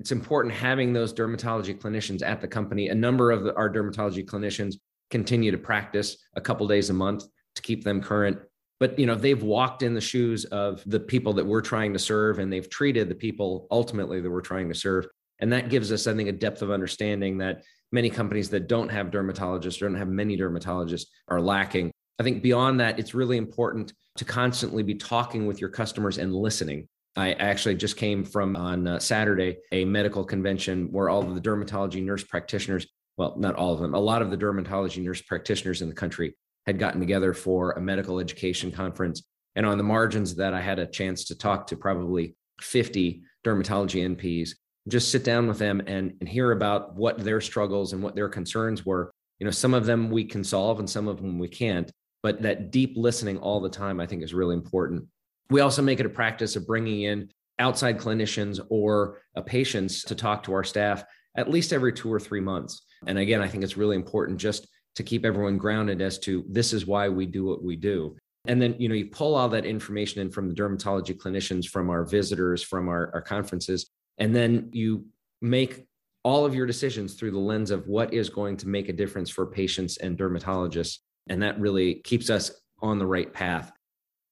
it's 0.00 0.10
important 0.10 0.52
having 0.52 0.92
those 0.92 1.14
dermatology 1.14 1.78
clinicians 1.78 2.26
at 2.26 2.40
the 2.40 2.48
company. 2.48 2.88
A 2.88 2.94
number 2.94 3.30
of 3.30 3.44
the, 3.44 3.54
our 3.54 3.70
dermatology 3.70 4.24
clinicians 4.26 4.74
continue 5.10 5.52
to 5.52 5.58
practice 5.58 6.16
a 6.34 6.40
couple 6.40 6.66
days 6.66 6.90
a 6.90 6.92
month 6.92 7.22
to 7.54 7.62
keep 7.62 7.84
them 7.84 8.02
current 8.02 8.38
but 8.80 8.98
you 8.98 9.06
know 9.06 9.14
they've 9.14 9.42
walked 9.42 9.82
in 9.82 9.94
the 9.94 10.00
shoes 10.00 10.44
of 10.46 10.82
the 10.86 11.00
people 11.00 11.32
that 11.34 11.46
we're 11.46 11.60
trying 11.60 11.92
to 11.92 11.98
serve 11.98 12.38
and 12.38 12.52
they've 12.52 12.68
treated 12.68 13.08
the 13.08 13.14
people 13.14 13.66
ultimately 13.70 14.20
that 14.20 14.30
we're 14.30 14.40
trying 14.40 14.68
to 14.68 14.74
serve. 14.74 15.06
And 15.40 15.52
that 15.52 15.68
gives 15.68 15.92
us 15.92 16.06
i 16.06 16.14
think 16.14 16.28
a 16.28 16.32
depth 16.32 16.62
of 16.62 16.70
understanding 16.70 17.38
that 17.38 17.62
many 17.92 18.10
companies 18.10 18.50
that 18.50 18.68
don't 18.68 18.88
have 18.88 19.10
dermatologists 19.10 19.80
or 19.80 19.88
don't 19.88 19.98
have 19.98 20.08
many 20.08 20.36
dermatologists 20.36 21.06
are 21.28 21.40
lacking. 21.40 21.92
I 22.18 22.22
think 22.22 22.42
beyond 22.42 22.80
that 22.80 22.98
it's 22.98 23.14
really 23.14 23.36
important 23.36 23.92
to 24.16 24.24
constantly 24.24 24.82
be 24.82 24.94
talking 24.94 25.46
with 25.46 25.60
your 25.60 25.70
customers 25.70 26.18
and 26.18 26.34
listening. 26.34 26.88
I 27.16 27.32
actually 27.34 27.76
just 27.76 27.96
came 27.96 28.24
from 28.24 28.56
on 28.56 28.86
uh, 28.86 28.98
Saturday 28.98 29.58
a 29.70 29.84
medical 29.84 30.24
convention 30.24 30.90
where 30.90 31.08
all 31.08 31.22
of 31.22 31.34
the 31.34 31.40
dermatology 31.40 32.02
nurse 32.02 32.24
practitioners, 32.24 32.86
well, 33.16 33.34
not 33.38 33.54
all 33.54 33.72
of 33.72 33.80
them, 33.80 33.94
a 33.94 34.00
lot 34.00 34.22
of 34.22 34.30
the 34.30 34.36
dermatology 34.36 35.02
nurse 35.02 35.22
practitioners 35.22 35.80
in 35.80 35.88
the 35.88 35.94
country 35.94 36.34
had 36.66 36.78
gotten 36.78 37.00
together 37.00 37.34
for 37.34 37.72
a 37.72 37.80
medical 37.80 38.20
education 38.20 38.70
conference. 38.70 39.22
And 39.56 39.66
on 39.66 39.78
the 39.78 39.84
margins 39.84 40.32
of 40.32 40.38
that, 40.38 40.54
I 40.54 40.60
had 40.60 40.78
a 40.78 40.86
chance 40.86 41.24
to 41.24 41.38
talk 41.38 41.66
to 41.68 41.76
probably 41.76 42.34
50 42.60 43.22
dermatology 43.44 44.16
NPs, 44.16 44.50
just 44.88 45.10
sit 45.10 45.24
down 45.24 45.46
with 45.46 45.58
them 45.58 45.80
and, 45.86 46.14
and 46.20 46.28
hear 46.28 46.52
about 46.52 46.94
what 46.94 47.18
their 47.18 47.40
struggles 47.40 47.92
and 47.92 48.02
what 48.02 48.14
their 48.14 48.28
concerns 48.28 48.84
were. 48.84 49.12
You 49.38 49.44
know, 49.44 49.50
some 49.50 49.74
of 49.74 49.86
them 49.86 50.10
we 50.10 50.24
can 50.24 50.44
solve 50.44 50.78
and 50.78 50.88
some 50.88 51.08
of 51.08 51.18
them 51.18 51.38
we 51.38 51.48
can't, 51.48 51.90
but 52.22 52.42
that 52.42 52.70
deep 52.70 52.94
listening 52.96 53.38
all 53.38 53.60
the 53.60 53.68
time, 53.68 54.00
I 54.00 54.06
think 54.06 54.22
is 54.22 54.34
really 54.34 54.54
important. 54.54 55.06
We 55.50 55.60
also 55.60 55.82
make 55.82 56.00
it 56.00 56.06
a 56.06 56.10
practice 56.10 56.56
of 56.56 56.66
bringing 56.66 57.02
in 57.02 57.30
outside 57.58 57.98
clinicians 57.98 58.60
or 58.70 59.20
uh, 59.36 59.42
patients 59.42 60.02
to 60.04 60.14
talk 60.14 60.42
to 60.44 60.54
our 60.54 60.64
staff 60.64 61.04
at 61.36 61.50
least 61.50 61.72
every 61.72 61.92
two 61.92 62.12
or 62.12 62.20
three 62.20 62.40
months. 62.40 62.82
And 63.06 63.18
again, 63.18 63.42
I 63.42 63.48
think 63.48 63.64
it's 63.64 63.76
really 63.76 63.96
important 63.96 64.38
just 64.38 64.66
to 64.96 65.02
keep 65.02 65.24
everyone 65.24 65.58
grounded 65.58 66.00
as 66.00 66.18
to 66.20 66.44
this 66.48 66.72
is 66.72 66.86
why 66.86 67.08
we 67.08 67.26
do 67.26 67.44
what 67.44 67.62
we 67.62 67.76
do. 67.76 68.16
And 68.46 68.60
then, 68.60 68.76
you 68.78 68.88
know, 68.88 68.94
you 68.94 69.06
pull 69.06 69.34
all 69.34 69.48
that 69.48 69.64
information 69.64 70.20
in 70.20 70.30
from 70.30 70.48
the 70.48 70.54
dermatology 70.54 71.16
clinicians, 71.16 71.66
from 71.66 71.88
our 71.90 72.04
visitors, 72.04 72.62
from 72.62 72.88
our, 72.88 73.10
our 73.14 73.22
conferences, 73.22 73.90
and 74.18 74.34
then 74.34 74.68
you 74.72 75.06
make 75.40 75.86
all 76.24 76.44
of 76.44 76.54
your 76.54 76.66
decisions 76.66 77.14
through 77.14 77.30
the 77.30 77.38
lens 77.38 77.70
of 77.70 77.86
what 77.86 78.12
is 78.12 78.28
going 78.28 78.56
to 78.58 78.68
make 78.68 78.88
a 78.88 78.92
difference 78.92 79.28
for 79.28 79.46
patients 79.46 79.98
and 79.98 80.16
dermatologists. 80.16 80.98
And 81.28 81.42
that 81.42 81.60
really 81.60 81.96
keeps 81.96 82.30
us 82.30 82.50
on 82.80 82.98
the 82.98 83.06
right 83.06 83.32
path. 83.32 83.72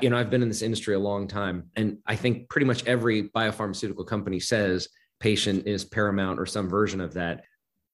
You 0.01 0.11
know, 0.11 0.17
I've 0.17 0.31
been 0.31 0.43
in 0.43 0.49
this 0.49 0.63
industry 0.63 0.95
a 0.95 0.99
long 0.99 1.29
time, 1.29 1.71
and 1.77 1.99
I 2.07 2.17
think 2.17 2.49
pretty 2.49 2.67
much 2.67 2.85
every 2.87 3.29
biopharmaceutical 3.31 4.07
company 4.07 4.41
says 4.41 4.89
patient 5.21 5.67
is 5.67 5.85
paramount 5.85 6.41
or 6.41 6.47
some 6.47 6.69
version 6.69 7.01
of 7.01 7.15
that. 7.15 7.45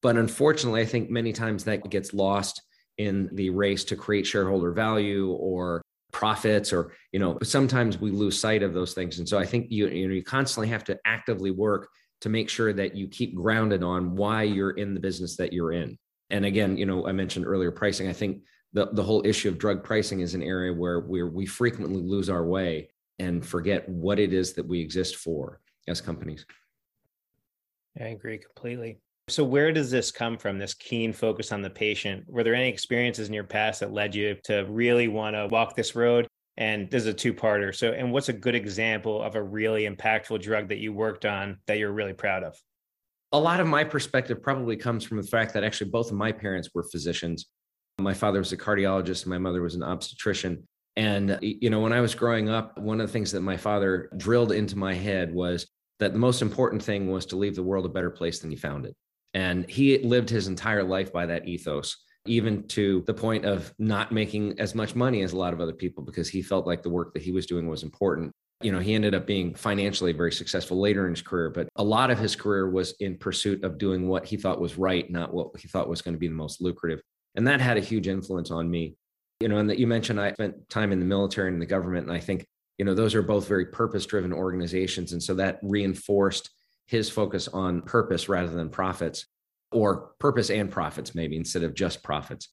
But 0.03 0.17
unfortunately, 0.17 0.81
I 0.81 0.87
think 0.87 1.11
many 1.11 1.33
times 1.33 1.65
that 1.65 1.89
gets 1.91 2.15
lost 2.15 2.63
in 2.99 3.29
the 3.33 3.51
race 3.51 3.85
to 3.85 3.97
create 3.97 4.27
shareholder 4.27 4.73
value 4.73 5.31
or 5.31 5.83
profits 6.13 6.73
or 6.73 6.93
you 7.13 7.19
know 7.19 7.39
sometimes 7.43 7.99
we 7.99 8.11
lose 8.11 8.39
sight 8.39 8.63
of 8.63 8.75
those 8.75 8.95
things. 8.95 9.19
And 9.19 9.29
so 9.29 9.39
i 9.39 9.47
think 9.47 9.67
you 9.71 9.89
you 9.89 10.09
know 10.09 10.15
you 10.15 10.23
constantly 10.23 10.69
have 10.69 10.85
to 10.85 10.99
actively 11.05 11.51
work 11.51 11.89
to 12.23 12.29
make 12.29 12.49
sure 12.49 12.73
that 12.73 12.97
you 12.97 13.07
keep 13.09 13.35
grounded 13.35 13.83
on 13.83 14.17
why 14.17 14.43
you're 14.43 14.73
in 14.73 14.95
the 14.95 15.01
business 15.01 15.37
that 15.37 15.53
you're 15.53 15.73
in. 15.73 15.99
And 16.31 16.45
again 16.45 16.77
you 16.77 16.87
know 16.87 17.07
i 17.07 17.13
mentioned 17.13 17.47
earlier 17.47 17.71
pricing. 17.71 18.09
I 18.09 18.13
think 18.13 18.43
the, 18.73 18.89
the 18.93 19.03
whole 19.03 19.25
issue 19.25 19.49
of 19.49 19.59
drug 19.59 19.83
pricing 19.83 20.21
is 20.21 20.35
an 20.35 20.43
area 20.43 20.73
where 20.73 21.01
we 21.01 21.23
we 21.23 21.47
frequently 21.47 22.03
lose 22.03 22.29
our 22.29 22.45
way 22.45 22.89
and 23.19 23.45
forget 23.45 23.89
what 23.89 24.19
it 24.19 24.33
is 24.33 24.55
that 24.55 24.67
we 24.67 24.81
exist 24.81 25.17
for 25.17 25.61
as 25.89 26.01
companies. 26.01 26.47
I 28.01 28.09
agree 28.09 28.39
completely 28.39 28.99
so, 29.29 29.45
where 29.45 29.73
does 29.73 29.91
this 29.91 30.11
come 30.11 30.37
from, 30.37 30.59
this 30.59 30.75
keen 30.75 31.13
focus 31.13 31.53
on 31.53 31.63
the 31.63 31.71
patient? 31.71 32.25
Were 32.29 32.43
there 32.43 32.55
any 32.55 32.69
experiences 32.69 33.29
in 33.29 33.35
your 33.35 33.45
past 33.45 33.81
that 33.81 33.93
led 33.93 34.15
you 34.15 34.37
to 34.45 34.67
really 34.69 35.09
want 35.09 35.37
to 35.37 35.47
walk 35.49 35.77
this 35.77 35.95
road? 35.95 36.27
And 36.57 36.91
this 36.91 37.03
is 37.03 37.09
a 37.09 37.15
two 37.15 37.33
parter. 37.33 37.75
So, 37.75 37.93
and 37.93 38.13
what's 38.13 38.29
a 38.29 38.33
good 38.33 38.55
example 38.55 39.23
of 39.23 39.37
a 39.37 39.43
really 39.43 39.89
impactful 39.89 40.43
drug 40.43 40.69
that 40.69 40.79
you 40.79 40.93
worked 40.93 41.25
on 41.25 41.59
that 41.67 41.79
you're 41.79 41.93
really 41.93 42.13
proud 42.13 42.43
of? 42.43 42.57
A 43.33 43.39
lot 43.39 43.61
of 43.61 43.67
my 43.67 43.85
perspective 43.85 44.43
probably 44.43 44.77
comes 44.77 45.05
from 45.05 45.19
the 45.19 45.23
fact 45.23 45.55
that 45.55 45.63
actually 45.63 45.91
both 45.91 46.11
of 46.11 46.17
my 46.17 46.33
parents 46.33 46.71
were 46.75 46.83
physicians. 46.83 47.47
My 48.01 48.15
father 48.15 48.39
was 48.39 48.53
a 48.53 48.57
cardiologist, 48.57 49.23
and 49.23 49.31
my 49.31 49.39
mother 49.39 49.63
was 49.63 49.75
an 49.75 49.83
obstetrician. 49.83 50.67
And, 50.97 51.39
you 51.43 51.71
know, 51.71 51.81
when 51.81 51.93
I 51.93 52.01
was 52.01 52.15
growing 52.15 52.49
up, 52.49 52.77
one 52.79 53.01
of 53.01 53.07
the 53.07 53.13
things 53.13 53.31
that 53.33 53.43
my 53.43 53.57
father 53.57 54.11
drilled 54.17 54.51
into 54.51 54.77
my 54.77 54.95
head 54.95 55.33
was 55.33 55.69
that 56.01 56.13
the 56.13 56.19
most 56.19 56.43
important 56.43 56.83
thing 56.83 57.11
was 57.11 57.27
to 57.27 57.37
leave 57.37 57.55
the 57.55 57.63
world 57.63 57.87
a 57.87 57.89
better 57.89 58.11
place 58.11 58.41
than 58.41 58.51
you 58.51 58.57
found 58.57 58.87
it. 58.87 58.97
And 59.35 59.69
he 59.69 59.99
lived 59.99 60.31
his 60.31 60.49
entire 60.49 60.83
life 60.83 61.13
by 61.13 61.27
that 61.27 61.47
ethos. 61.47 61.97
even 62.29 62.67
to 62.69 63.03
the 63.07 63.15
point 63.15 63.45
of 63.45 63.73
not 63.79 64.13
making 64.13 64.59
as 64.61 64.75
much 64.75 64.95
money 64.95 65.23
as 65.23 65.33
a 65.33 65.37
lot 65.37 65.53
of 65.53 65.61
other 65.61 65.73
people 65.73 66.05
because 66.05 66.29
he 66.29 66.43
felt 66.43 66.67
like 66.67 66.83
the 66.83 66.91
work 66.91 67.13
that 67.15 67.23
he 67.23 67.33
was 67.33 67.47
doing 67.47 67.67
was 67.69 67.83
important. 67.83 68.33
You 68.63 68.73
know, 68.73 68.81
he 68.81 68.95
ended 68.95 69.15
up 69.15 69.27
being 69.27 69.55
financially 69.55 70.13
very 70.13 70.33
successful 70.33 70.81
later 70.81 71.07
in 71.07 71.13
his 71.13 71.23
career, 71.23 71.51
but 71.51 71.69
a 71.77 71.85
lot 71.85 72.11
of 72.11 72.19
his 72.19 72.35
career 72.35 72.71
was 72.71 72.95
in 73.01 73.17
pursuit 73.17 73.63
of 73.65 73.79
doing 73.79 74.09
what 74.09 74.27
he 74.27 74.37
thought 74.37 74.61
was 74.61 74.77
right, 74.77 75.09
not 75.11 75.33
what 75.33 75.49
he 75.59 75.69
thought 75.69 75.89
was 75.89 76.03
going 76.03 76.15
to 76.15 76.19
be 76.19 76.29
the 76.29 76.35
most 76.35 76.61
lucrative. 76.61 77.01
And 77.37 77.47
that 77.47 77.61
had 77.61 77.77
a 77.77 77.81
huge 77.81 78.09
influence 78.09 78.51
on 78.51 78.69
me. 78.71 78.97
You 79.41 79.49
know, 79.49 79.59
and 79.59 79.71
that 79.71 79.79
you 79.79 79.87
mentioned 79.87 80.21
I 80.21 80.33
spent 80.33 80.69
time 80.69 80.91
in 80.91 80.99
the 80.99 81.05
military 81.05 81.53
and 81.53 81.63
the 81.63 81.67
government. 81.67 82.09
And 82.09 82.17
I 82.17 82.19
think, 82.19 82.45
you 82.79 82.85
know, 82.85 82.95
those 82.95 83.15
are 83.15 83.23
both 83.23 83.47
very 83.47 83.67
purpose 83.67 84.05
driven 84.05 84.33
organizations. 84.33 85.13
And 85.13 85.23
so 85.23 85.35
that 85.35 85.61
reinforced 85.63 86.51
his 86.89 87.11
focus 87.11 87.49
on 87.49 87.83
purpose 87.83 88.29
rather 88.29 88.51
than 88.51 88.71
profits 88.71 89.27
or 89.71 90.13
purpose 90.19 90.51
and 90.51 90.71
profits, 90.71 91.15
maybe 91.15 91.37
instead 91.37 91.63
of 91.63 91.75
just 91.75 92.03
profits. 92.03 92.49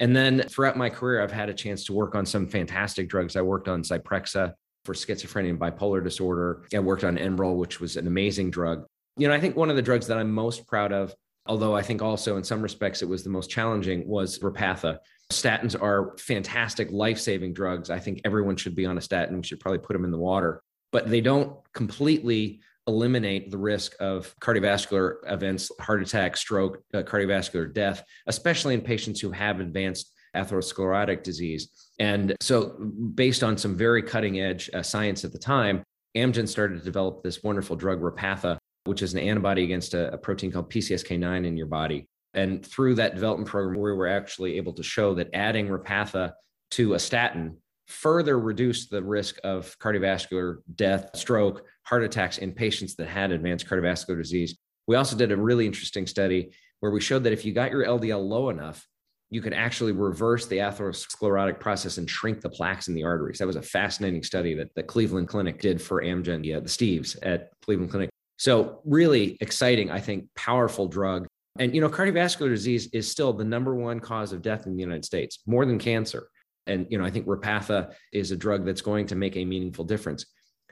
And 0.00 0.16
then 0.16 0.42
throughout 0.48 0.78
my 0.78 0.88
career, 0.90 1.22
I've 1.22 1.30
had 1.30 1.50
a 1.50 1.54
chance 1.54 1.84
to 1.84 1.92
work 1.92 2.14
on 2.14 2.24
some 2.26 2.48
fantastic 2.48 3.08
drugs. 3.08 3.36
I 3.36 3.42
worked 3.42 3.68
on 3.68 3.82
Zyprexa 3.82 4.54
for 4.84 4.94
schizophrenia 4.94 5.50
and 5.50 5.60
bipolar 5.60 6.02
disorder. 6.02 6.64
I 6.74 6.78
worked 6.78 7.04
on 7.04 7.18
Enbrel, 7.18 7.56
which 7.56 7.78
was 7.78 7.96
an 7.96 8.06
amazing 8.06 8.50
drug. 8.50 8.86
You 9.18 9.28
know, 9.28 9.34
I 9.34 9.40
think 9.40 9.56
one 9.56 9.68
of 9.68 9.76
the 9.76 9.82
drugs 9.82 10.06
that 10.06 10.18
I'm 10.18 10.32
most 10.32 10.66
proud 10.66 10.92
of, 10.92 11.14
although 11.46 11.74
I 11.76 11.82
think 11.82 12.00
also 12.00 12.38
in 12.38 12.44
some 12.44 12.62
respects 12.62 13.02
it 13.02 13.08
was 13.08 13.24
the 13.24 13.30
most 13.30 13.50
challenging, 13.50 14.06
was 14.08 14.38
Repatha. 14.38 14.98
Statins 15.30 15.80
are 15.80 16.16
fantastic 16.18 16.90
life 16.90 17.18
saving 17.18 17.52
drugs. 17.52 17.90
I 17.90 17.98
think 17.98 18.22
everyone 18.24 18.56
should 18.56 18.74
be 18.74 18.86
on 18.86 18.96
a 18.96 19.02
statin. 19.02 19.36
We 19.36 19.42
should 19.42 19.60
probably 19.60 19.80
put 19.80 19.92
them 19.92 20.04
in 20.04 20.12
the 20.12 20.18
water, 20.18 20.62
but 20.92 21.10
they 21.10 21.20
don't 21.20 21.56
completely 21.74 22.60
eliminate 22.86 23.50
the 23.50 23.58
risk 23.58 23.94
of 24.00 24.34
cardiovascular 24.40 25.16
events, 25.26 25.70
heart 25.80 26.02
attack, 26.02 26.36
stroke, 26.36 26.82
uh, 26.94 27.02
cardiovascular 27.02 27.72
death, 27.72 28.04
especially 28.26 28.74
in 28.74 28.80
patients 28.80 29.20
who 29.20 29.30
have 29.30 29.60
advanced 29.60 30.12
atherosclerotic 30.36 31.22
disease. 31.22 31.88
And 31.98 32.36
so, 32.40 32.76
based 33.14 33.42
on 33.42 33.56
some 33.56 33.76
very 33.76 34.02
cutting 34.02 34.40
edge 34.40 34.70
uh, 34.72 34.82
science 34.82 35.24
at 35.24 35.32
the 35.32 35.38
time, 35.38 35.82
Amgen 36.16 36.48
started 36.48 36.78
to 36.78 36.84
develop 36.84 37.22
this 37.22 37.42
wonderful 37.42 37.76
drug, 37.76 38.00
Repatha, 38.00 38.58
which 38.84 39.02
is 39.02 39.14
an 39.14 39.20
antibody 39.20 39.64
against 39.64 39.94
a, 39.94 40.12
a 40.12 40.18
protein 40.18 40.52
called 40.52 40.70
PCSK9 40.70 41.46
in 41.46 41.56
your 41.56 41.66
body. 41.66 42.06
And 42.34 42.64
through 42.64 42.96
that 42.96 43.14
development 43.14 43.48
program, 43.48 43.80
we 43.80 43.92
were 43.92 44.06
actually 44.06 44.58
able 44.58 44.74
to 44.74 44.82
show 44.82 45.14
that 45.14 45.30
adding 45.32 45.68
Repatha 45.68 46.32
to 46.72 46.94
a 46.94 46.98
statin 46.98 47.56
further 47.86 48.38
reduced 48.38 48.90
the 48.90 49.02
risk 49.02 49.38
of 49.44 49.76
cardiovascular 49.78 50.58
death, 50.74 51.10
stroke, 51.14 51.64
heart 51.86 52.02
attacks 52.02 52.38
in 52.38 52.52
patients 52.52 52.96
that 52.96 53.08
had 53.08 53.30
advanced 53.30 53.66
cardiovascular 53.66 54.16
disease. 54.16 54.56
We 54.86 54.96
also 54.96 55.16
did 55.16 55.32
a 55.32 55.36
really 55.36 55.66
interesting 55.66 56.06
study 56.06 56.52
where 56.80 56.92
we 56.92 57.00
showed 57.00 57.24
that 57.24 57.32
if 57.32 57.44
you 57.44 57.52
got 57.52 57.70
your 57.70 57.84
LDL 57.84 58.26
low 58.26 58.50
enough, 58.50 58.86
you 59.30 59.40
could 59.40 59.54
actually 59.54 59.92
reverse 59.92 60.46
the 60.46 60.58
atherosclerotic 60.58 61.58
process 61.58 61.98
and 61.98 62.08
shrink 62.08 62.40
the 62.40 62.50
plaques 62.50 62.88
in 62.88 62.94
the 62.94 63.04
arteries. 63.04 63.38
That 63.38 63.46
was 63.46 63.56
a 63.56 63.62
fascinating 63.62 64.22
study 64.22 64.54
that 64.54 64.74
the 64.74 64.82
Cleveland 64.82 65.28
Clinic 65.28 65.60
did 65.60 65.80
for 65.82 66.02
Amgen, 66.02 66.44
yeah, 66.44 66.60
the 66.60 66.68
Steves 66.68 67.16
at 67.22 67.50
Cleveland 67.62 67.90
Clinic. 67.90 68.10
So, 68.36 68.80
really 68.84 69.36
exciting, 69.40 69.90
I 69.90 70.00
think, 70.00 70.26
powerful 70.36 70.86
drug. 70.86 71.26
And, 71.58 71.74
you 71.74 71.80
know, 71.80 71.88
cardiovascular 71.88 72.50
disease 72.50 72.88
is 72.92 73.10
still 73.10 73.32
the 73.32 73.44
number 73.44 73.74
one 73.74 73.98
cause 73.98 74.32
of 74.32 74.42
death 74.42 74.66
in 74.66 74.76
the 74.76 74.82
United 74.82 75.04
States, 75.04 75.40
more 75.46 75.64
than 75.64 75.78
cancer. 75.78 76.28
And, 76.66 76.86
you 76.90 76.98
know, 76.98 77.04
I 77.04 77.10
think 77.10 77.26
Repatha 77.26 77.94
is 78.12 78.30
a 78.30 78.36
drug 78.36 78.64
that's 78.64 78.82
going 78.82 79.06
to 79.06 79.14
make 79.14 79.36
a 79.36 79.44
meaningful 79.44 79.84
difference. 79.84 80.26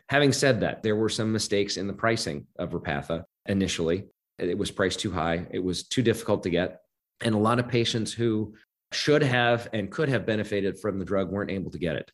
Having 0.09 0.33
said 0.33 0.61
that, 0.61 0.83
there 0.83 0.97
were 0.97 1.09
some 1.09 1.33
mistakes 1.33 1.77
in 1.77 1.87
the 1.87 1.93
pricing 1.93 2.47
of 2.59 2.71
Repatha 2.71 3.25
initially. 3.47 4.05
It 4.39 4.59
was 4.59 4.71
priced 4.71 5.01
too 5.01 5.13
high, 5.13 5.47
it 5.51 5.61
was 5.63 5.85
too 5.85 6.03
difficult 6.03 6.43
to 6.43 6.51
get. 6.51 6.81
And 7.21 7.35
a 7.35 7.39
lot 7.39 7.59
of 7.59 7.69
patients 7.69 8.13
who 8.13 8.55
should 8.93 9.23
have 9.23 9.69
and 9.73 9.91
could 9.91 10.09
have 10.09 10.27
benefited 10.27 10.79
from 10.81 10.99
the 10.99 11.05
drug 11.05 11.31
weren't 11.31 11.51
able 11.51 11.71
to 11.71 11.79
get 11.79 11.97
it. 11.97 12.11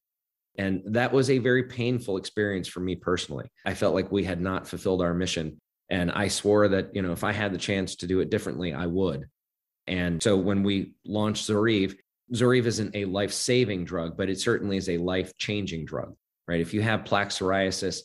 And 0.59 0.83
that 0.87 1.13
was 1.13 1.31
a 1.31 1.39
very 1.39 1.65
painful 1.65 2.17
experience 2.17 2.69
for 2.69 2.81
me 2.81 2.97
personally. 2.97 3.51
I 3.65 3.75
felt 3.75 3.95
like 3.95 4.13
we 4.13 4.25
had 4.25 4.41
not 4.41 4.67
fulfilled 4.67 5.03
our 5.03 5.15
mission. 5.15 5.59
And 5.89 6.11
I 6.11 6.29
swore 6.29 6.69
that, 6.69 6.95
you 6.95 7.03
know, 7.03 7.13
if 7.13 7.25
I 7.25 7.33
had 7.33 7.53
the 7.53 7.59
chance 7.59 7.97
to 7.97 8.07
do 8.07 8.21
it 8.21 8.31
differently, 8.31 8.73
I 8.73 8.87
would. 8.87 9.27
And 9.87 10.23
so 10.23 10.37
when 10.37 10.63
we 10.63 10.95
launched 11.05 11.49
Zoryve, 11.49 11.97
Zoryve 12.33 12.67
isn't 12.67 12.95
a 12.95 13.07
life 13.07 13.33
saving 13.33 13.85
drug, 13.85 14.17
but 14.17 14.31
it 14.31 14.39
certainly 14.41 14.77
is 14.77 14.89
a 14.89 14.99
life 14.99 15.37
changing 15.37 15.85
drug, 15.85 16.15
right? 16.51 16.61
If 16.61 16.75
you 16.75 16.83
have 16.83 17.05
plaque 17.05 17.29
psoriasis, 17.29 18.01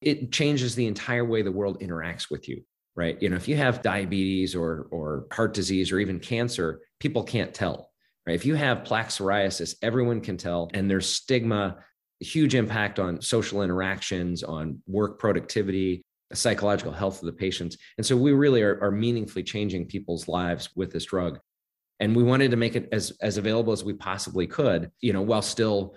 it 0.00 0.32
changes 0.32 0.74
the 0.74 0.88
entire 0.88 1.24
way 1.24 1.42
the 1.42 1.52
world 1.52 1.80
interacts 1.80 2.28
with 2.28 2.48
you, 2.48 2.64
right? 2.96 3.16
You 3.22 3.28
know, 3.28 3.36
if 3.36 3.46
you 3.46 3.56
have 3.56 3.82
diabetes 3.82 4.56
or, 4.56 4.88
or 4.90 5.26
heart 5.30 5.54
disease 5.54 5.92
or 5.92 6.00
even 6.00 6.18
cancer, 6.18 6.80
people 6.98 7.22
can't 7.22 7.54
tell, 7.54 7.92
right? 8.26 8.34
If 8.34 8.44
you 8.44 8.56
have 8.56 8.82
plaque 8.82 9.10
psoriasis, 9.10 9.76
everyone 9.80 10.20
can 10.22 10.36
tell, 10.36 10.68
and 10.74 10.90
there's 10.90 11.08
stigma, 11.08 11.76
huge 12.18 12.56
impact 12.56 12.98
on 12.98 13.22
social 13.22 13.62
interactions, 13.62 14.42
on 14.42 14.82
work 14.88 15.20
productivity, 15.20 16.02
the 16.30 16.36
psychological 16.36 16.92
health 16.92 17.20
of 17.22 17.26
the 17.26 17.32
patients. 17.32 17.76
And 17.96 18.04
so 18.04 18.16
we 18.16 18.32
really 18.32 18.62
are, 18.62 18.82
are 18.82 18.90
meaningfully 18.90 19.44
changing 19.44 19.86
people's 19.86 20.26
lives 20.26 20.68
with 20.74 20.92
this 20.92 21.04
drug 21.04 21.38
and 22.00 22.16
we 22.16 22.24
wanted 22.24 22.50
to 22.50 22.56
make 22.56 22.74
it 22.74 22.88
as 22.90 23.12
as 23.20 23.36
available 23.36 23.72
as 23.72 23.84
we 23.84 23.92
possibly 23.92 24.48
could 24.48 24.90
you 25.00 25.12
know 25.12 25.22
while 25.22 25.40
still 25.40 25.94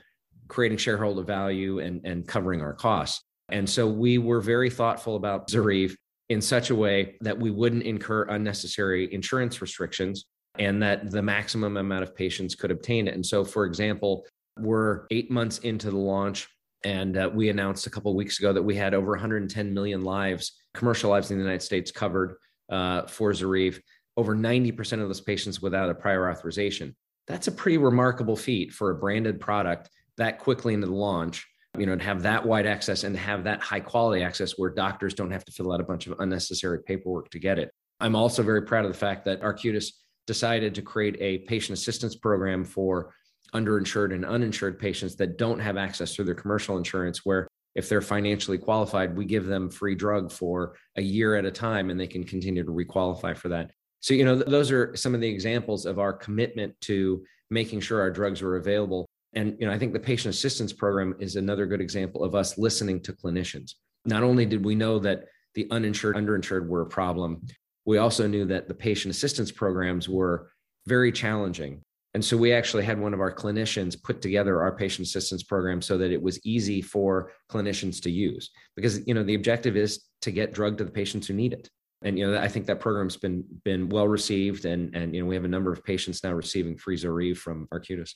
creating 0.47 0.77
shareholder 0.77 1.23
value 1.23 1.79
and 1.79 2.01
and 2.05 2.27
covering 2.27 2.61
our 2.61 2.73
costs 2.73 3.23
and 3.49 3.69
so 3.69 3.87
we 3.87 4.17
were 4.17 4.41
very 4.41 4.69
thoughtful 4.69 5.15
about 5.15 5.47
Zoryve 5.47 5.95
in 6.29 6.41
such 6.41 6.69
a 6.69 6.75
way 6.75 7.15
that 7.21 7.37
we 7.37 7.51
wouldn't 7.51 7.83
incur 7.83 8.23
unnecessary 8.23 9.13
insurance 9.13 9.61
restrictions 9.61 10.25
and 10.59 10.81
that 10.81 11.09
the 11.11 11.21
maximum 11.21 11.77
amount 11.77 12.03
of 12.03 12.15
patients 12.15 12.55
could 12.55 12.71
obtain 12.71 13.07
it 13.07 13.13
and 13.13 13.25
so 13.25 13.43
for 13.43 13.65
example 13.65 14.25
we're 14.59 15.05
8 15.11 15.29
months 15.31 15.59
into 15.59 15.91
the 15.91 15.97
launch 15.97 16.47
and 16.83 17.17
uh, 17.17 17.29
we 17.33 17.49
announced 17.49 17.87
a 17.87 17.89
couple 17.89 18.13
weeks 18.15 18.39
ago 18.39 18.53
that 18.53 18.61
we 18.61 18.75
had 18.75 18.93
over 18.93 19.11
110 19.11 19.73
million 19.73 20.01
lives 20.01 20.53
commercial 20.77 21.09
lives 21.09 21.31
in 21.31 21.37
the 21.37 21.43
United 21.43 21.63
States 21.63 21.91
covered 21.91 22.35
uh, 22.71 23.03
for 23.07 23.31
Zoryve 23.31 23.81
over 24.15 24.35
90% 24.35 24.93
of 24.93 25.07
those 25.07 25.21
patients 25.21 25.61
without 25.61 25.89
a 25.89 25.95
prior 25.95 26.29
authorization. 26.29 26.95
That's 27.27 27.47
a 27.47 27.51
pretty 27.51 27.77
remarkable 27.77 28.35
feat 28.35 28.71
for 28.71 28.91
a 28.91 28.95
branded 28.95 29.39
product 29.39 29.89
that 30.17 30.39
quickly 30.39 30.73
into 30.73 30.87
the 30.87 30.93
launch, 30.93 31.47
you 31.77 31.85
know, 31.85 31.95
to 31.95 32.03
have 32.03 32.23
that 32.23 32.45
wide 32.45 32.65
access 32.65 33.03
and 33.03 33.15
to 33.15 33.21
have 33.21 33.43
that 33.43 33.61
high 33.61 33.79
quality 33.79 34.23
access 34.23 34.57
where 34.57 34.69
doctors 34.69 35.13
don't 35.13 35.31
have 35.31 35.45
to 35.45 35.51
fill 35.51 35.71
out 35.71 35.81
a 35.81 35.83
bunch 35.83 36.07
of 36.07 36.19
unnecessary 36.19 36.81
paperwork 36.83 37.29
to 37.29 37.39
get 37.39 37.59
it. 37.59 37.71
I'm 37.99 38.15
also 38.15 38.43
very 38.43 38.63
proud 38.63 38.85
of 38.85 38.91
the 38.91 38.97
fact 38.97 39.25
that 39.25 39.41
Arcutis 39.41 39.91
decided 40.25 40.75
to 40.75 40.81
create 40.81 41.17
a 41.19 41.39
patient 41.39 41.77
assistance 41.77 42.15
program 42.15 42.63
for 42.63 43.13
underinsured 43.53 44.13
and 44.13 44.25
uninsured 44.25 44.77
patients 44.77 45.15
that 45.15 45.37
don't 45.37 45.59
have 45.59 45.77
access 45.77 46.13
through 46.13 46.25
their 46.25 46.35
commercial 46.35 46.77
insurance 46.77 47.25
where 47.25 47.47
if 47.75 47.87
they're 47.87 48.01
financially 48.01 48.57
qualified, 48.57 49.15
we 49.15 49.23
give 49.23 49.45
them 49.45 49.69
free 49.69 49.95
drug 49.95 50.31
for 50.31 50.75
a 50.95 51.01
year 51.01 51.35
at 51.35 51.45
a 51.45 51.51
time 51.51 51.89
and 51.89 51.99
they 51.99 52.07
can 52.07 52.23
continue 52.23 52.63
to 52.63 52.71
requalify 52.71 53.37
for 53.37 53.49
that. 53.49 53.71
So, 53.99 54.13
you 54.13 54.25
know, 54.25 54.35
th- 54.35 54.47
those 54.47 54.71
are 54.71 54.95
some 54.95 55.13
of 55.13 55.21
the 55.21 55.29
examples 55.29 55.85
of 55.85 55.99
our 55.99 56.11
commitment 56.11 56.79
to 56.81 57.23
making 57.49 57.81
sure 57.81 58.01
our 58.01 58.11
drugs 58.11 58.41
are 58.41 58.55
available. 58.57 59.07
And, 59.37 59.55
you 59.59 59.67
know, 59.67 59.71
I 59.71 59.77
think 59.77 59.93
the 59.93 59.99
patient 59.99 60.33
assistance 60.33 60.73
program 60.73 61.15
is 61.19 61.35
another 61.35 61.67
good 61.67 61.79
example 61.79 62.23
of 62.23 62.33
us 62.33 62.57
listening 62.57 62.99
to 63.01 63.13
clinicians. 63.13 63.73
Not 64.03 64.23
only 64.23 64.47
did 64.47 64.65
we 64.65 64.73
know 64.73 64.97
that 64.97 65.25
the 65.53 65.67
uninsured, 65.69 66.15
underinsured 66.15 66.67
were 66.67 66.81
a 66.81 66.87
problem, 66.87 67.45
we 67.85 67.99
also 67.99 68.25
knew 68.25 68.45
that 68.45 68.67
the 68.67 68.73
patient 68.73 69.13
assistance 69.13 69.51
programs 69.51 70.09
were 70.09 70.49
very 70.87 71.11
challenging. 71.11 71.83
And 72.15 72.25
so 72.25 72.35
we 72.35 72.51
actually 72.51 72.83
had 72.83 72.99
one 72.99 73.13
of 73.13 73.19
our 73.19 73.31
clinicians 73.31 74.01
put 74.01 74.23
together 74.23 74.59
our 74.59 74.75
patient 74.75 75.07
assistance 75.07 75.43
program 75.43 75.83
so 75.83 75.99
that 75.99 76.11
it 76.11 76.19
was 76.19 76.43
easy 76.43 76.81
for 76.81 77.31
clinicians 77.47 78.01
to 78.01 78.09
use 78.09 78.49
because 78.75 79.05
you 79.05 79.13
know 79.13 79.23
the 79.23 79.35
objective 79.35 79.77
is 79.77 80.05
to 80.23 80.31
get 80.31 80.51
drug 80.51 80.79
to 80.79 80.83
the 80.83 80.89
patients 80.89 81.27
who 81.27 81.35
need 81.35 81.53
it 81.53 81.69
and 82.01 82.17
you 82.17 82.25
know 82.25 82.39
i 82.39 82.47
think 82.47 82.65
that 82.65 82.79
program's 82.79 83.17
been 83.17 83.43
been 83.63 83.87
well 83.89 84.07
received 84.07 84.65
and 84.65 84.95
and 84.95 85.13
you 85.13 85.21
know 85.21 85.27
we 85.27 85.35
have 85.35 85.45
a 85.45 85.47
number 85.55 85.71
of 85.71 85.83
patients 85.83 86.23
now 86.23 86.33
receiving 86.33 86.75
free 86.75 86.97
Zoryve 86.97 87.37
from 87.37 87.67
arcutis 87.71 88.13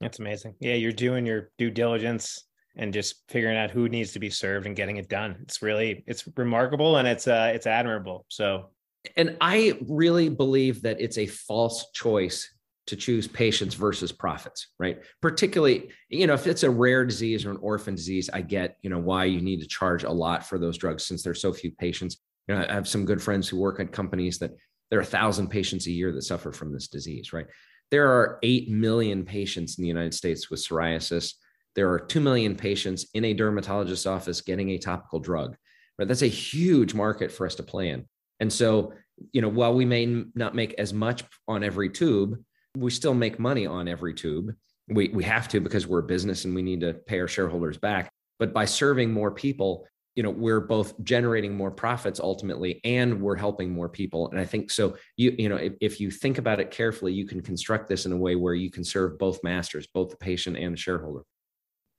that's 0.00 0.18
amazing. 0.18 0.54
Yeah 0.60 0.74
you're 0.74 0.92
doing 0.92 1.26
your 1.26 1.50
due 1.58 1.70
diligence 1.70 2.44
and 2.76 2.92
just 2.92 3.22
figuring 3.28 3.56
out 3.56 3.70
who 3.70 3.88
needs 3.88 4.12
to 4.12 4.18
be 4.18 4.30
served 4.30 4.66
and 4.66 4.76
getting 4.76 4.96
it 4.98 5.08
done. 5.08 5.36
It's 5.42 5.62
really 5.62 6.04
it's 6.06 6.28
remarkable 6.36 6.98
and 6.98 7.08
it's 7.08 7.26
uh 7.26 7.52
it's 7.54 7.66
admirable. 7.66 8.26
So 8.28 8.70
and 9.16 9.36
i 9.40 9.78
really 9.88 10.28
believe 10.28 10.82
that 10.82 11.00
it's 11.00 11.16
a 11.16 11.26
false 11.26 11.90
choice 11.92 12.52
to 12.88 12.96
choose 12.96 13.26
patients 13.28 13.74
versus 13.74 14.12
profits 14.12 14.68
right? 14.78 14.98
Particularly 15.22 15.90
you 16.08 16.26
know 16.26 16.34
if 16.34 16.46
it's 16.46 16.64
a 16.64 16.70
rare 16.70 17.04
disease 17.04 17.44
or 17.44 17.50
an 17.50 17.58
orphan 17.60 17.94
disease 17.94 18.28
i 18.32 18.40
get 18.40 18.76
you 18.82 18.90
know 18.90 18.98
why 18.98 19.24
you 19.24 19.40
need 19.40 19.60
to 19.60 19.68
charge 19.68 20.04
a 20.04 20.10
lot 20.10 20.44
for 20.44 20.58
those 20.58 20.76
drugs 20.76 21.04
since 21.06 21.22
there's 21.22 21.40
so 21.40 21.52
few 21.52 21.70
patients. 21.72 22.18
You 22.48 22.54
know, 22.54 22.66
I 22.68 22.72
have 22.72 22.88
some 22.88 23.04
good 23.04 23.22
friends 23.22 23.48
who 23.48 23.58
work 23.58 23.80
at 23.80 23.90
companies 23.90 24.38
that 24.38 24.52
there 24.90 24.98
are 24.98 25.02
a 25.02 25.06
thousand 25.06 25.48
patients 25.48 25.86
a 25.86 25.90
year 25.90 26.12
that 26.12 26.22
suffer 26.22 26.52
from 26.52 26.72
this 26.72 26.88
disease, 26.88 27.32
right? 27.32 27.46
There 27.90 28.10
are 28.10 28.38
8 28.42 28.70
million 28.70 29.24
patients 29.24 29.78
in 29.78 29.82
the 29.82 29.88
United 29.88 30.14
States 30.14 30.50
with 30.50 30.60
psoriasis. 30.60 31.34
There 31.74 31.90
are 31.90 32.00
2 32.00 32.20
million 32.20 32.56
patients 32.56 33.06
in 33.14 33.24
a 33.24 33.34
dermatologist's 33.34 34.06
office 34.06 34.40
getting 34.40 34.70
a 34.70 34.78
topical 34.78 35.20
drug, 35.20 35.56
right? 35.98 36.08
That's 36.08 36.22
a 36.22 36.26
huge 36.26 36.94
market 36.94 37.30
for 37.30 37.46
us 37.46 37.54
to 37.56 37.62
play 37.62 37.90
in. 37.90 38.06
And 38.40 38.52
so 38.52 38.92
you 39.32 39.40
know, 39.40 39.48
while 39.48 39.74
we 39.74 39.84
may 39.84 40.24
not 40.34 40.54
make 40.54 40.74
as 40.74 40.92
much 40.92 41.24
on 41.48 41.64
every 41.64 41.90
tube, 41.90 42.42
we 42.76 42.90
still 42.90 43.14
make 43.14 43.38
money 43.38 43.66
on 43.66 43.88
every 43.88 44.14
tube. 44.14 44.54
We, 44.88 45.08
we 45.08 45.24
have 45.24 45.48
to 45.48 45.60
because 45.60 45.86
we're 45.86 46.00
a 46.00 46.04
business 46.04 46.44
and 46.44 46.54
we 46.54 46.62
need 46.62 46.80
to 46.82 46.94
pay 46.94 47.20
our 47.20 47.28
shareholders 47.28 47.78
back. 47.78 48.10
But 48.38 48.52
by 48.52 48.66
serving 48.66 49.12
more 49.12 49.30
people, 49.30 49.86
you 50.16 50.22
know 50.22 50.30
we're 50.30 50.60
both 50.60 50.98
generating 51.04 51.54
more 51.54 51.70
profits 51.70 52.18
ultimately 52.18 52.80
and 52.84 53.20
we're 53.20 53.36
helping 53.36 53.70
more 53.70 53.88
people. 53.88 54.28
And 54.30 54.40
i 54.40 54.44
think 54.44 54.70
so 54.70 54.96
you 55.16 55.34
you 55.38 55.48
know 55.48 55.56
if, 55.56 55.74
if 55.80 56.00
you 56.00 56.10
think 56.10 56.38
about 56.38 56.58
it 56.58 56.70
carefully 56.70 57.12
you 57.12 57.26
can 57.26 57.40
construct 57.42 57.88
this 57.88 58.06
in 58.06 58.12
a 58.12 58.16
way 58.16 58.34
where 58.34 58.54
you 58.54 58.70
can 58.70 58.82
serve 58.82 59.18
both 59.18 59.44
masters 59.44 59.86
both 59.86 60.10
the 60.10 60.16
patient 60.16 60.56
and 60.56 60.72
the 60.72 60.78
shareholder. 60.78 61.22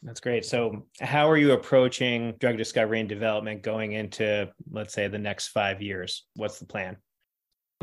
That's 0.04 0.20
great. 0.20 0.46
So 0.46 0.86
how 1.00 1.30
are 1.30 1.38
you 1.38 1.54
approaching 1.54 2.36
drug 2.40 2.58
discovery 2.58 3.00
and 3.00 3.10
development 3.10 3.64
going 3.64 3.94
into 3.94 4.50
let's 4.72 4.94
say 4.94 5.08
the 5.08 5.18
next 5.18 5.50
five 5.50 5.82
years? 5.82 6.26
What's 6.36 6.60
the 6.60 6.66
plan? 6.66 6.98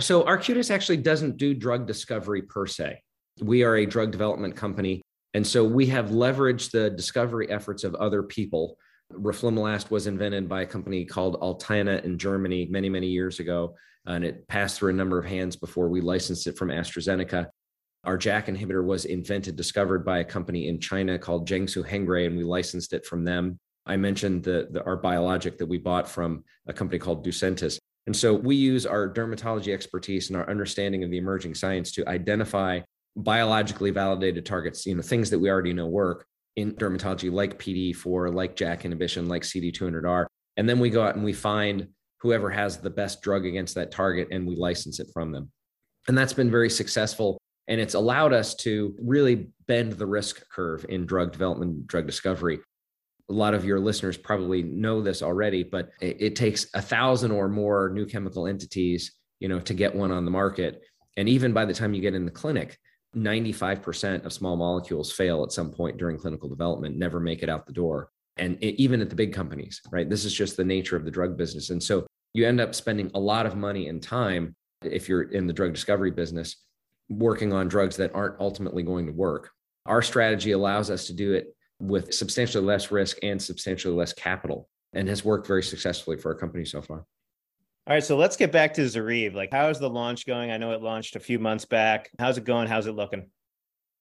So 0.00 0.25
arcutis 0.25 0.71
actually 0.71 0.99
doesn't 0.99 1.37
do 1.37 1.55
drug 1.55 1.87
discovery 1.87 2.43
per 2.43 2.67
se. 2.67 3.00
We 3.41 3.62
are 3.62 3.76
a 3.76 3.87
drug 3.87 4.11
development 4.11 4.57
company. 4.57 5.03
And 5.35 5.47
so 5.47 5.64
we 5.64 5.87
have 5.87 6.11
leveraged 6.11 6.71
the 6.71 6.91
discovery 6.91 7.50
efforts 7.50 7.83
of 7.83 7.95
other 7.97 8.23
people 8.23 8.76
Roflumilast 9.18 9.90
was 9.90 10.06
invented 10.06 10.49
by 10.49 10.62
a 10.62 10.66
company 10.66 11.04
called 11.04 11.40
Altana 11.40 12.04
in 12.04 12.18
Germany 12.18 12.66
many, 12.71 12.88
many 12.88 13.06
years 13.06 13.40
ago, 13.40 13.75
and 14.06 14.25
it 14.25 14.47
passed 14.49 14.78
through 14.78 14.90
a 14.90 14.94
number 14.94 15.18
of 15.18 15.25
hands 15.25 15.56
before 15.56 15.88
we 15.88 16.00
licensed 16.00 16.47
it 16.47 16.59
from 16.59 16.68
AstraZeneca. 16.68 17.49
Our 18.04 18.18
JAK 18.18 18.47
inhibitor 18.47 18.85
was 18.85 19.06
invented, 19.06 19.56
discovered 19.56 20.04
by 20.04 20.18
a 20.18 20.25
company 20.25 20.68
in 20.68 20.78
China 20.78 21.18
called 21.18 21.49
Jiangsu 21.49 21.88
Hengrui, 21.88 22.26
and 22.26 22.37
we 22.37 22.44
licensed 22.44 22.92
it 22.92 23.06
from 23.06 23.25
them. 23.25 23.59
I 23.87 23.97
mentioned 23.97 24.44
the, 24.44 24.68
the, 24.71 24.85
our 24.85 24.97
biologic 24.97 25.59
that 25.59 25.66
we 25.66 25.78
bought 25.78 26.09
from 26.09 26.44
a 26.66 26.73
company 26.73 26.99
called 26.99 27.25
Ducentis. 27.25 27.78
And 28.06 28.14
so 28.14 28.35
we 28.35 28.56
use 28.56 28.85
our 28.85 29.09
dermatology 29.09 29.73
expertise 29.73 30.28
and 30.28 30.37
our 30.37 30.49
understanding 30.49 31.02
of 31.04 31.11
the 31.11 31.18
emerging 31.18 31.54
science 31.54 31.92
to 31.92 32.06
identify 32.09 32.80
biologically 33.16 33.90
validated 33.90 34.44
targets, 34.44 34.85
you 34.85 34.94
know, 34.94 35.02
things 35.02 35.30
that 35.30 35.38
we 35.38 35.49
already 35.49 35.73
know 35.73 35.87
work, 35.87 36.26
in 36.56 36.73
dermatology, 36.73 37.32
like 37.32 37.58
PD4, 37.58 38.32
like 38.32 38.56
JAK 38.56 38.84
inhibition, 38.84 39.28
like 39.28 39.42
CD200R. 39.42 40.26
And 40.56 40.68
then 40.68 40.78
we 40.78 40.90
go 40.90 41.02
out 41.02 41.16
and 41.16 41.25
we 41.25 41.32
find 41.32 41.88
whoever 42.20 42.49
has 42.50 42.78
the 42.78 42.90
best 42.90 43.23
drug 43.23 43.44
against 43.44 43.75
that 43.75 43.90
target 43.90 44.28
and 44.30 44.46
we 44.46 44.56
license 44.56 45.00
it 45.00 45.08
from 45.12 45.32
them. 45.32 45.50
And 46.08 46.16
that's 46.16 46.32
been 46.32 46.50
very 46.50 46.70
successful. 46.70 47.38
And 47.68 47.80
it's 47.80 47.94
allowed 47.94 48.32
us 48.32 48.54
to 48.56 48.94
really 49.00 49.49
bend 49.66 49.94
the 49.94 50.06
risk 50.06 50.49
curve 50.50 50.84
in 50.88 51.06
drug 51.06 51.32
development, 51.32 51.87
drug 51.87 52.06
discovery. 52.06 52.61
A 53.30 53.32
lot 53.32 53.54
of 53.54 53.64
your 53.64 53.80
listeners 53.80 54.18
probably 54.18 54.62
know 54.62 55.00
this 55.00 55.23
already, 55.23 55.62
but 55.62 55.90
it, 56.00 56.16
it 56.20 56.37
takes 56.37 56.66
a 56.75 56.82
thousand 56.82 57.30
or 57.30 57.49
more 57.49 57.90
new 57.90 58.04
chemical 58.04 58.46
entities, 58.46 59.12
you 59.40 59.49
know, 59.49 59.61
to 59.61 59.75
get 59.75 59.94
one 59.94 60.11
on 60.11 60.26
the 60.26 60.30
market. 60.30 60.82
And 61.16 61.28
even 61.28 61.52
by 61.52 61.64
the 61.64 61.75
time 61.75 61.94
you 61.94 62.02
get 62.02 62.14
in 62.14 62.26
the 62.26 62.30
clinic, 62.30 62.78
95% 63.16 64.25
of 64.25 64.33
small 64.33 64.56
molecules 64.56 65.12
fail 65.12 65.42
at 65.42 65.52
some 65.52 65.71
point 65.71 65.97
during 65.97 66.18
clinical 66.18 66.49
development, 66.49 66.97
never 66.97 67.21
make 67.21 67.42
it 67.42 67.49
out 67.49 67.66
the 67.66 67.73
door. 67.73 68.11
And 68.37 68.59
it, 68.61 68.80
even 68.80 69.00
at 69.00 69.11
the 69.11 69.16
big 69.16 69.33
companies, 69.33 69.80
right? 69.90 70.09
This 70.09 70.25
is 70.25 70.35
just 70.35 70.56
the 70.56 70.64
nature 70.64 70.97
of 70.97 71.04
the 71.04 71.11
drug 71.11 71.37
business. 71.37 71.71
And 71.71 71.83
so 71.83 72.06
you 72.33 72.47
end 72.47 72.61
up 72.61 72.75
spending 72.75 73.11
a 73.14 73.21
lot 73.21 73.47
of 73.47 73.56
money 73.56 73.88
and 73.88 74.02
time 74.02 74.54
if 74.83 75.09
you're 75.09 75.23
in 75.23 75.47
the 75.47 75.52
drug 75.52 75.73
discovery 75.73 76.11
business 76.11 76.56
working 77.09 77.52
on 77.52 77.68
drugs 77.68 77.97
that 77.97 78.14
aren't 78.14 78.40
ultimately 78.40 78.83
going 78.83 79.06
to 79.06 79.12
work. 79.12 79.50
Our 79.87 80.02
strategy 80.02 80.52
allows 80.52 80.90
us 80.90 81.06
to 81.06 81.12
do 81.12 81.35
it 81.35 81.54
with 81.80 82.14
substantially 82.14 82.64
less 82.64 82.90
risk 82.90 83.18
and 83.23 83.40
substantially 83.40 83.94
less 83.94 84.12
capital 84.12 84.68
and 84.94 85.09
has 85.09 85.25
worked 85.25 85.47
very 85.47 85.62
successfully 85.62 86.16
for 86.16 86.33
our 86.33 86.38
company 86.38 86.64
so 86.64 86.80
far. 86.80 87.04
All 87.87 87.93
right, 87.93 88.03
so 88.03 88.17
let's 88.17 88.38
get 88.38 88.50
back 88.50 88.73
to 88.75 88.81
Zoryve. 88.81 89.35
Like, 89.35 89.53
how 89.53 89.69
is 89.69 89.79
the 89.79 89.91
launch 89.91 90.25
going? 90.25 90.50
I 90.50 90.57
know 90.57 90.73
it 90.73 90.81
launched 90.81 91.17
a 91.17 91.21
few 91.21 91.38
months 91.38 91.67
back. 91.67 92.09
How's 92.19 92.38
it 92.38 92.45
going? 92.45 92.67
How's 92.67 92.87
it 92.87 92.93
looking? 92.93 93.26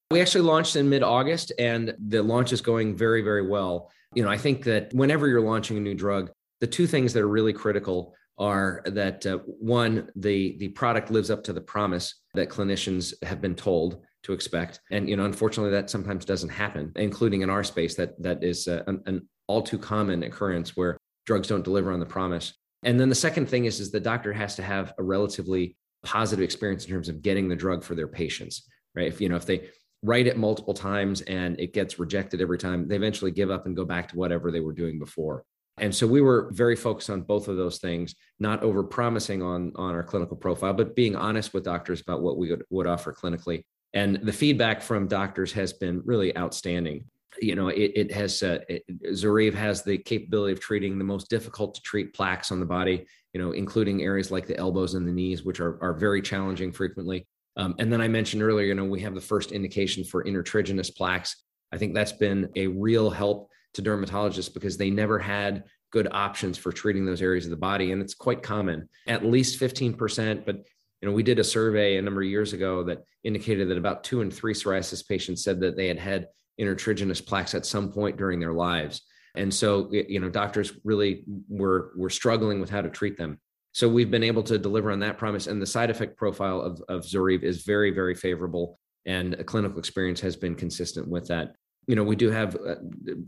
We 0.09 0.21
actually 0.21 0.45
launched 0.45 0.77
in 0.77 0.89
mid 0.89 1.03
August, 1.03 1.51
and 1.59 1.93
the 2.07 2.23
launch 2.23 2.53
is 2.53 2.61
going 2.61 2.95
very, 2.95 3.21
very 3.21 3.45
well. 3.45 3.91
You 4.13 4.23
know, 4.23 4.29
I 4.29 4.37
think 4.37 4.63
that 4.63 4.93
whenever 4.93 5.27
you're 5.27 5.41
launching 5.41 5.75
a 5.75 5.81
new 5.81 5.95
drug, 5.95 6.31
the 6.61 6.67
two 6.67 6.87
things 6.87 7.11
that 7.11 7.23
are 7.23 7.27
really 7.27 7.51
critical 7.51 8.15
are 8.37 8.83
that 8.85 9.25
uh, 9.25 9.39
one, 9.45 10.09
the 10.15 10.55
the 10.59 10.69
product 10.69 11.11
lives 11.11 11.29
up 11.29 11.43
to 11.43 11.51
the 11.51 11.59
promise 11.59 12.21
that 12.35 12.47
clinicians 12.47 13.13
have 13.21 13.41
been 13.41 13.55
told 13.55 14.01
to 14.23 14.31
expect, 14.31 14.79
and 14.91 15.09
you 15.09 15.17
know, 15.17 15.25
unfortunately, 15.25 15.71
that 15.71 15.89
sometimes 15.89 16.23
doesn't 16.23 16.47
happen, 16.47 16.93
including 16.95 17.41
in 17.41 17.49
our 17.49 17.65
space. 17.65 17.95
That 17.95 18.21
that 18.23 18.45
is 18.45 18.65
uh, 18.69 18.83
an, 18.87 19.03
an 19.07 19.27
all 19.47 19.61
too 19.61 19.77
common 19.77 20.23
occurrence 20.23 20.77
where 20.77 20.97
drugs 21.25 21.49
don't 21.49 21.65
deliver 21.65 21.91
on 21.91 21.99
the 21.99 22.05
promise. 22.05 22.53
And 22.83 22.99
then 22.99 23.09
the 23.09 23.15
second 23.15 23.47
thing 23.47 23.65
is, 23.65 23.79
is 23.79 23.91
the 23.91 23.99
doctor 23.99 24.33
has 24.33 24.55
to 24.55 24.63
have 24.63 24.93
a 24.97 25.03
relatively 25.03 25.75
positive 26.03 26.43
experience 26.43 26.85
in 26.85 26.91
terms 26.91 27.09
of 27.09 27.21
getting 27.21 27.47
the 27.47 27.55
drug 27.55 27.83
for 27.83 27.95
their 27.95 28.07
patients, 28.07 28.67
right? 28.95 29.07
If 29.07 29.21
you 29.21 29.29
know, 29.29 29.35
if 29.35 29.45
they 29.45 29.69
write 30.01 30.27
it 30.27 30.37
multiple 30.37 30.73
times 30.73 31.21
and 31.21 31.59
it 31.59 31.73
gets 31.73 31.97
rejected 31.97 32.41
every 32.41 32.57
time, 32.57 32.87
they 32.87 32.95
eventually 32.95 33.31
give 33.31 33.49
up 33.49 33.65
and 33.65 33.75
go 33.75 33.85
back 33.85 34.09
to 34.09 34.17
whatever 34.17 34.51
they 34.51 34.59
were 34.59 34.73
doing 34.73 34.99
before. 34.99 35.43
And 35.77 35.95
so 35.95 36.05
we 36.05 36.21
were 36.21 36.49
very 36.51 36.75
focused 36.75 37.09
on 37.09 37.21
both 37.21 37.47
of 37.47 37.57
those 37.57 37.79
things, 37.79 38.13
not 38.39 38.61
over 38.61 38.83
promising 38.83 39.41
on, 39.41 39.71
on 39.75 39.95
our 39.95 40.03
clinical 40.03 40.37
profile, 40.37 40.73
but 40.73 40.95
being 40.95 41.15
honest 41.15 41.53
with 41.53 41.63
doctors 41.63 42.01
about 42.01 42.21
what 42.21 42.37
we 42.37 42.51
would, 42.51 42.63
would 42.69 42.85
offer 42.85 43.13
clinically. 43.13 43.63
And 43.93 44.17
the 44.17 44.33
feedback 44.33 44.81
from 44.81 45.07
doctors 45.07 45.53
has 45.53 45.73
been 45.73 46.01
really 46.05 46.35
outstanding 46.37 47.05
you 47.41 47.55
know, 47.55 47.69
it, 47.69 47.91
it 47.95 48.11
has 48.11 48.43
uh, 48.43 48.59
it, 48.67 49.53
has 49.55 49.83
the 49.83 49.97
capability 49.97 50.53
of 50.53 50.59
treating 50.59 50.97
the 50.97 51.03
most 51.03 51.29
difficult 51.29 51.75
to 51.75 51.81
treat 51.81 52.13
plaques 52.13 52.51
on 52.51 52.59
the 52.59 52.65
body, 52.65 53.05
you 53.33 53.41
know, 53.41 53.51
including 53.51 54.01
areas 54.01 54.31
like 54.31 54.47
the 54.47 54.57
elbows 54.57 54.93
and 54.93 55.07
the 55.07 55.11
knees, 55.11 55.43
which 55.43 55.59
are, 55.59 55.81
are 55.81 55.93
very 55.93 56.21
challenging 56.21 56.71
frequently. 56.71 57.27
Um, 57.55 57.75
and 57.79 57.91
then 57.91 58.01
I 58.01 58.07
mentioned 58.07 58.41
earlier, 58.41 58.67
you 58.67 58.75
know, 58.75 58.85
we 58.85 59.01
have 59.01 59.15
the 59.15 59.21
first 59.21 59.51
indication 59.51 60.03
for 60.03 60.23
intertriginous 60.23 60.95
plaques. 60.95 61.43
I 61.71 61.77
think 61.77 61.93
that's 61.93 62.11
been 62.11 62.49
a 62.55 62.67
real 62.67 63.09
help 63.09 63.49
to 63.75 63.81
dermatologists 63.81 64.53
because 64.53 64.77
they 64.77 64.89
never 64.89 65.19
had 65.19 65.63
good 65.91 66.07
options 66.11 66.57
for 66.57 66.71
treating 66.71 67.05
those 67.05 67.21
areas 67.21 67.45
of 67.45 67.51
the 67.51 67.57
body. 67.57 67.91
And 67.91 68.01
it's 68.01 68.15
quite 68.15 68.41
common, 68.41 68.89
at 69.07 69.25
least 69.25 69.59
15%. 69.59 70.45
But, 70.45 70.57
you 71.01 71.07
know, 71.07 71.11
we 71.11 71.23
did 71.23 71.39
a 71.39 71.43
survey 71.43 71.97
a 71.97 72.01
number 72.01 72.21
of 72.21 72.27
years 72.27 72.53
ago 72.53 72.83
that 72.83 73.03
indicated 73.23 73.69
that 73.69 73.77
about 73.77 74.03
two 74.03 74.21
and 74.21 74.33
three 74.33 74.53
psoriasis 74.53 75.07
patients 75.07 75.43
said 75.43 75.59
that 75.61 75.77
they 75.77 75.87
had 75.87 75.99
had 75.99 76.27
intertriginous 76.59 77.25
plaques 77.25 77.55
at 77.55 77.65
some 77.65 77.91
point 77.91 78.17
during 78.17 78.39
their 78.39 78.53
lives. 78.53 79.01
And 79.35 79.53
so, 79.53 79.89
you 79.91 80.19
know, 80.19 80.29
doctors 80.29 80.73
really 80.83 81.23
were 81.49 81.91
were 81.95 82.09
struggling 82.09 82.61
with 82.61 82.69
how 82.69 82.81
to 82.81 82.89
treat 82.89 83.17
them. 83.17 83.39
So 83.71 83.89
we've 83.89 84.11
been 84.11 84.23
able 84.23 84.43
to 84.43 84.59
deliver 84.59 84.91
on 84.91 84.99
that 84.99 85.17
promise, 85.17 85.47
and 85.47 85.59
the 85.59 85.65
side 85.65 85.89
effect 85.89 86.15
profile 86.17 86.61
of 86.61 86.81
of 86.87 87.01
Zoryve 87.01 87.43
is 87.43 87.63
very, 87.63 87.89
very 87.91 88.13
favorable, 88.13 88.79
and 89.05 89.33
a 89.33 89.43
clinical 89.43 89.79
experience 89.79 90.21
has 90.21 90.35
been 90.35 90.55
consistent 90.55 91.07
with 91.07 91.27
that. 91.29 91.55
You 91.87 91.95
know, 91.95 92.03
we 92.03 92.15
do 92.15 92.29
have 92.29 92.55
uh, 92.55 92.75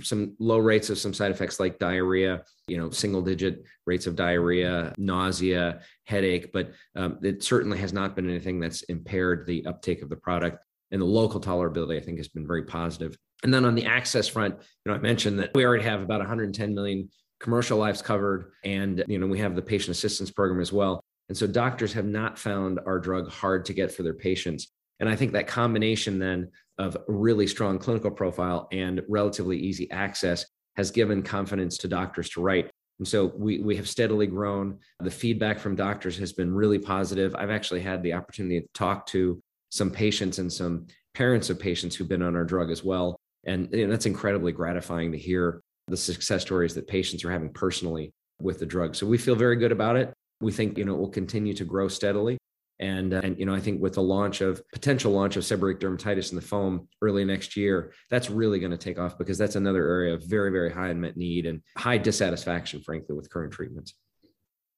some 0.01 0.35
low 0.39 0.59
rates 0.59 0.89
of 0.89 0.97
some 0.97 1.13
side 1.13 1.31
effects 1.31 1.59
like 1.59 1.77
diarrhea, 1.77 2.43
you 2.67 2.77
know, 2.77 2.89
single 2.89 3.21
digit 3.21 3.63
rates 3.85 4.07
of 4.07 4.15
diarrhea, 4.15 4.93
nausea, 4.97 5.81
headache, 6.05 6.53
but 6.53 6.71
um, 6.95 7.19
it 7.21 7.43
certainly 7.43 7.77
has 7.79 7.91
not 7.91 8.15
been 8.15 8.29
anything 8.29 8.61
that's 8.61 8.83
impaired 8.83 9.45
the 9.45 9.65
uptake 9.65 10.01
of 10.01 10.09
the 10.09 10.15
product 10.15 10.59
and 10.91 11.01
the 11.01 11.05
local 11.05 11.41
tolerability, 11.41 11.97
I 11.97 11.99
think, 11.99 12.17
has 12.17 12.27
been 12.27 12.47
very 12.47 12.63
positive. 12.63 13.17
And 13.43 13.53
then 13.53 13.65
on 13.65 13.75
the 13.75 13.85
access 13.85 14.27
front, 14.27 14.55
you 14.55 14.91
know, 14.91 14.97
I 14.97 14.99
mentioned 14.99 15.39
that 15.39 15.51
we 15.53 15.65
already 15.65 15.83
have 15.83 16.01
about 16.01 16.19
110 16.19 16.73
million 16.73 17.09
commercial 17.39 17.77
lives 17.77 18.01
covered, 18.01 18.51
and 18.63 19.03
you 19.07 19.19
know, 19.19 19.27
we 19.27 19.39
have 19.39 19.55
the 19.55 19.61
patient 19.61 19.95
assistance 19.95 20.31
program 20.31 20.61
as 20.61 20.71
well. 20.71 21.03
And 21.29 21.37
so 21.37 21.47
doctors 21.47 21.93
have 21.93 22.05
not 22.05 22.37
found 22.37 22.79
our 22.85 22.99
drug 22.99 23.29
hard 23.29 23.65
to 23.65 23.73
get 23.73 23.91
for 23.91 24.03
their 24.03 24.13
patients. 24.13 24.71
And 24.99 25.09
I 25.09 25.15
think 25.15 25.33
that 25.33 25.47
combination 25.47 26.19
then 26.19 26.49
of 26.77 26.97
really 27.07 27.47
strong 27.47 27.79
clinical 27.79 28.11
profile 28.11 28.67
and 28.71 29.01
relatively 29.09 29.57
easy 29.57 29.89
access 29.91 30.45
has 30.77 30.91
given 30.91 31.23
confidence 31.23 31.77
to 31.79 31.87
doctors 31.87 32.29
to 32.31 32.41
write. 32.41 32.69
And 32.99 33.07
so 33.07 33.31
we, 33.35 33.59
we 33.59 33.75
have 33.75 33.89
steadily 33.89 34.27
grown. 34.27 34.79
The 34.99 35.11
feedback 35.11 35.59
from 35.59 35.75
doctors 35.75 36.17
has 36.17 36.31
been 36.31 36.53
really 36.53 36.79
positive. 36.79 37.35
I've 37.35 37.49
actually 37.49 37.81
had 37.81 38.03
the 38.03 38.13
opportunity 38.13 38.61
to 38.61 38.67
talk 38.73 39.05
to 39.07 39.41
some 39.69 39.91
patients 39.91 40.39
and 40.39 40.51
some 40.51 40.87
parents 41.13 41.49
of 41.49 41.59
patients 41.59 41.95
who've 41.95 42.09
been 42.09 42.21
on 42.21 42.35
our 42.35 42.43
drug 42.43 42.71
as 42.71 42.83
well. 42.83 43.15
And 43.45 43.69
you 43.71 43.85
know, 43.85 43.91
that's 43.91 44.05
incredibly 44.05 44.51
gratifying 44.51 45.11
to 45.11 45.17
hear 45.17 45.61
the 45.87 45.97
success 45.97 46.41
stories 46.41 46.73
that 46.75 46.87
patients 46.87 47.23
are 47.23 47.31
having 47.31 47.53
personally 47.53 48.13
with 48.41 48.59
the 48.59 48.65
drug. 48.65 48.95
So 48.95 49.05
we 49.05 49.17
feel 49.17 49.35
very 49.35 49.55
good 49.55 49.71
about 49.71 49.95
it. 49.95 50.13
We 50.41 50.51
think 50.51 50.77
you 50.77 50.85
know 50.85 50.95
it 50.95 50.99
will 50.99 51.09
continue 51.09 51.53
to 51.53 51.65
grow 51.65 51.87
steadily. 51.87 52.37
And, 52.79 53.13
uh, 53.13 53.21
and 53.23 53.39
you 53.39 53.45
know, 53.45 53.55
I 53.55 53.61
think 53.61 53.81
with 53.81 53.93
the 53.93 54.01
launch 54.01 54.41
of 54.41 54.61
potential 54.73 55.13
launch 55.13 55.37
of 55.37 55.43
seborrheic 55.43 55.79
dermatitis 55.79 56.31
in 56.31 56.35
the 56.35 56.41
foam 56.41 56.89
early 57.01 57.23
next 57.23 57.55
year, 57.55 57.93
that's 58.09 58.29
really 58.29 58.59
going 58.59 58.71
to 58.71 58.77
take 58.77 58.99
off 58.99 59.17
because 59.17 59.37
that's 59.37 59.55
another 59.55 59.87
area 59.87 60.13
of 60.13 60.23
very, 60.25 60.51
very 60.51 60.69
high 60.69 60.89
unmet 60.89 61.15
need 61.15 61.45
and 61.45 61.61
high 61.77 61.97
dissatisfaction, 61.97 62.81
frankly, 62.81 63.15
with 63.15 63.29
current 63.29 63.53
treatments. 63.53 63.93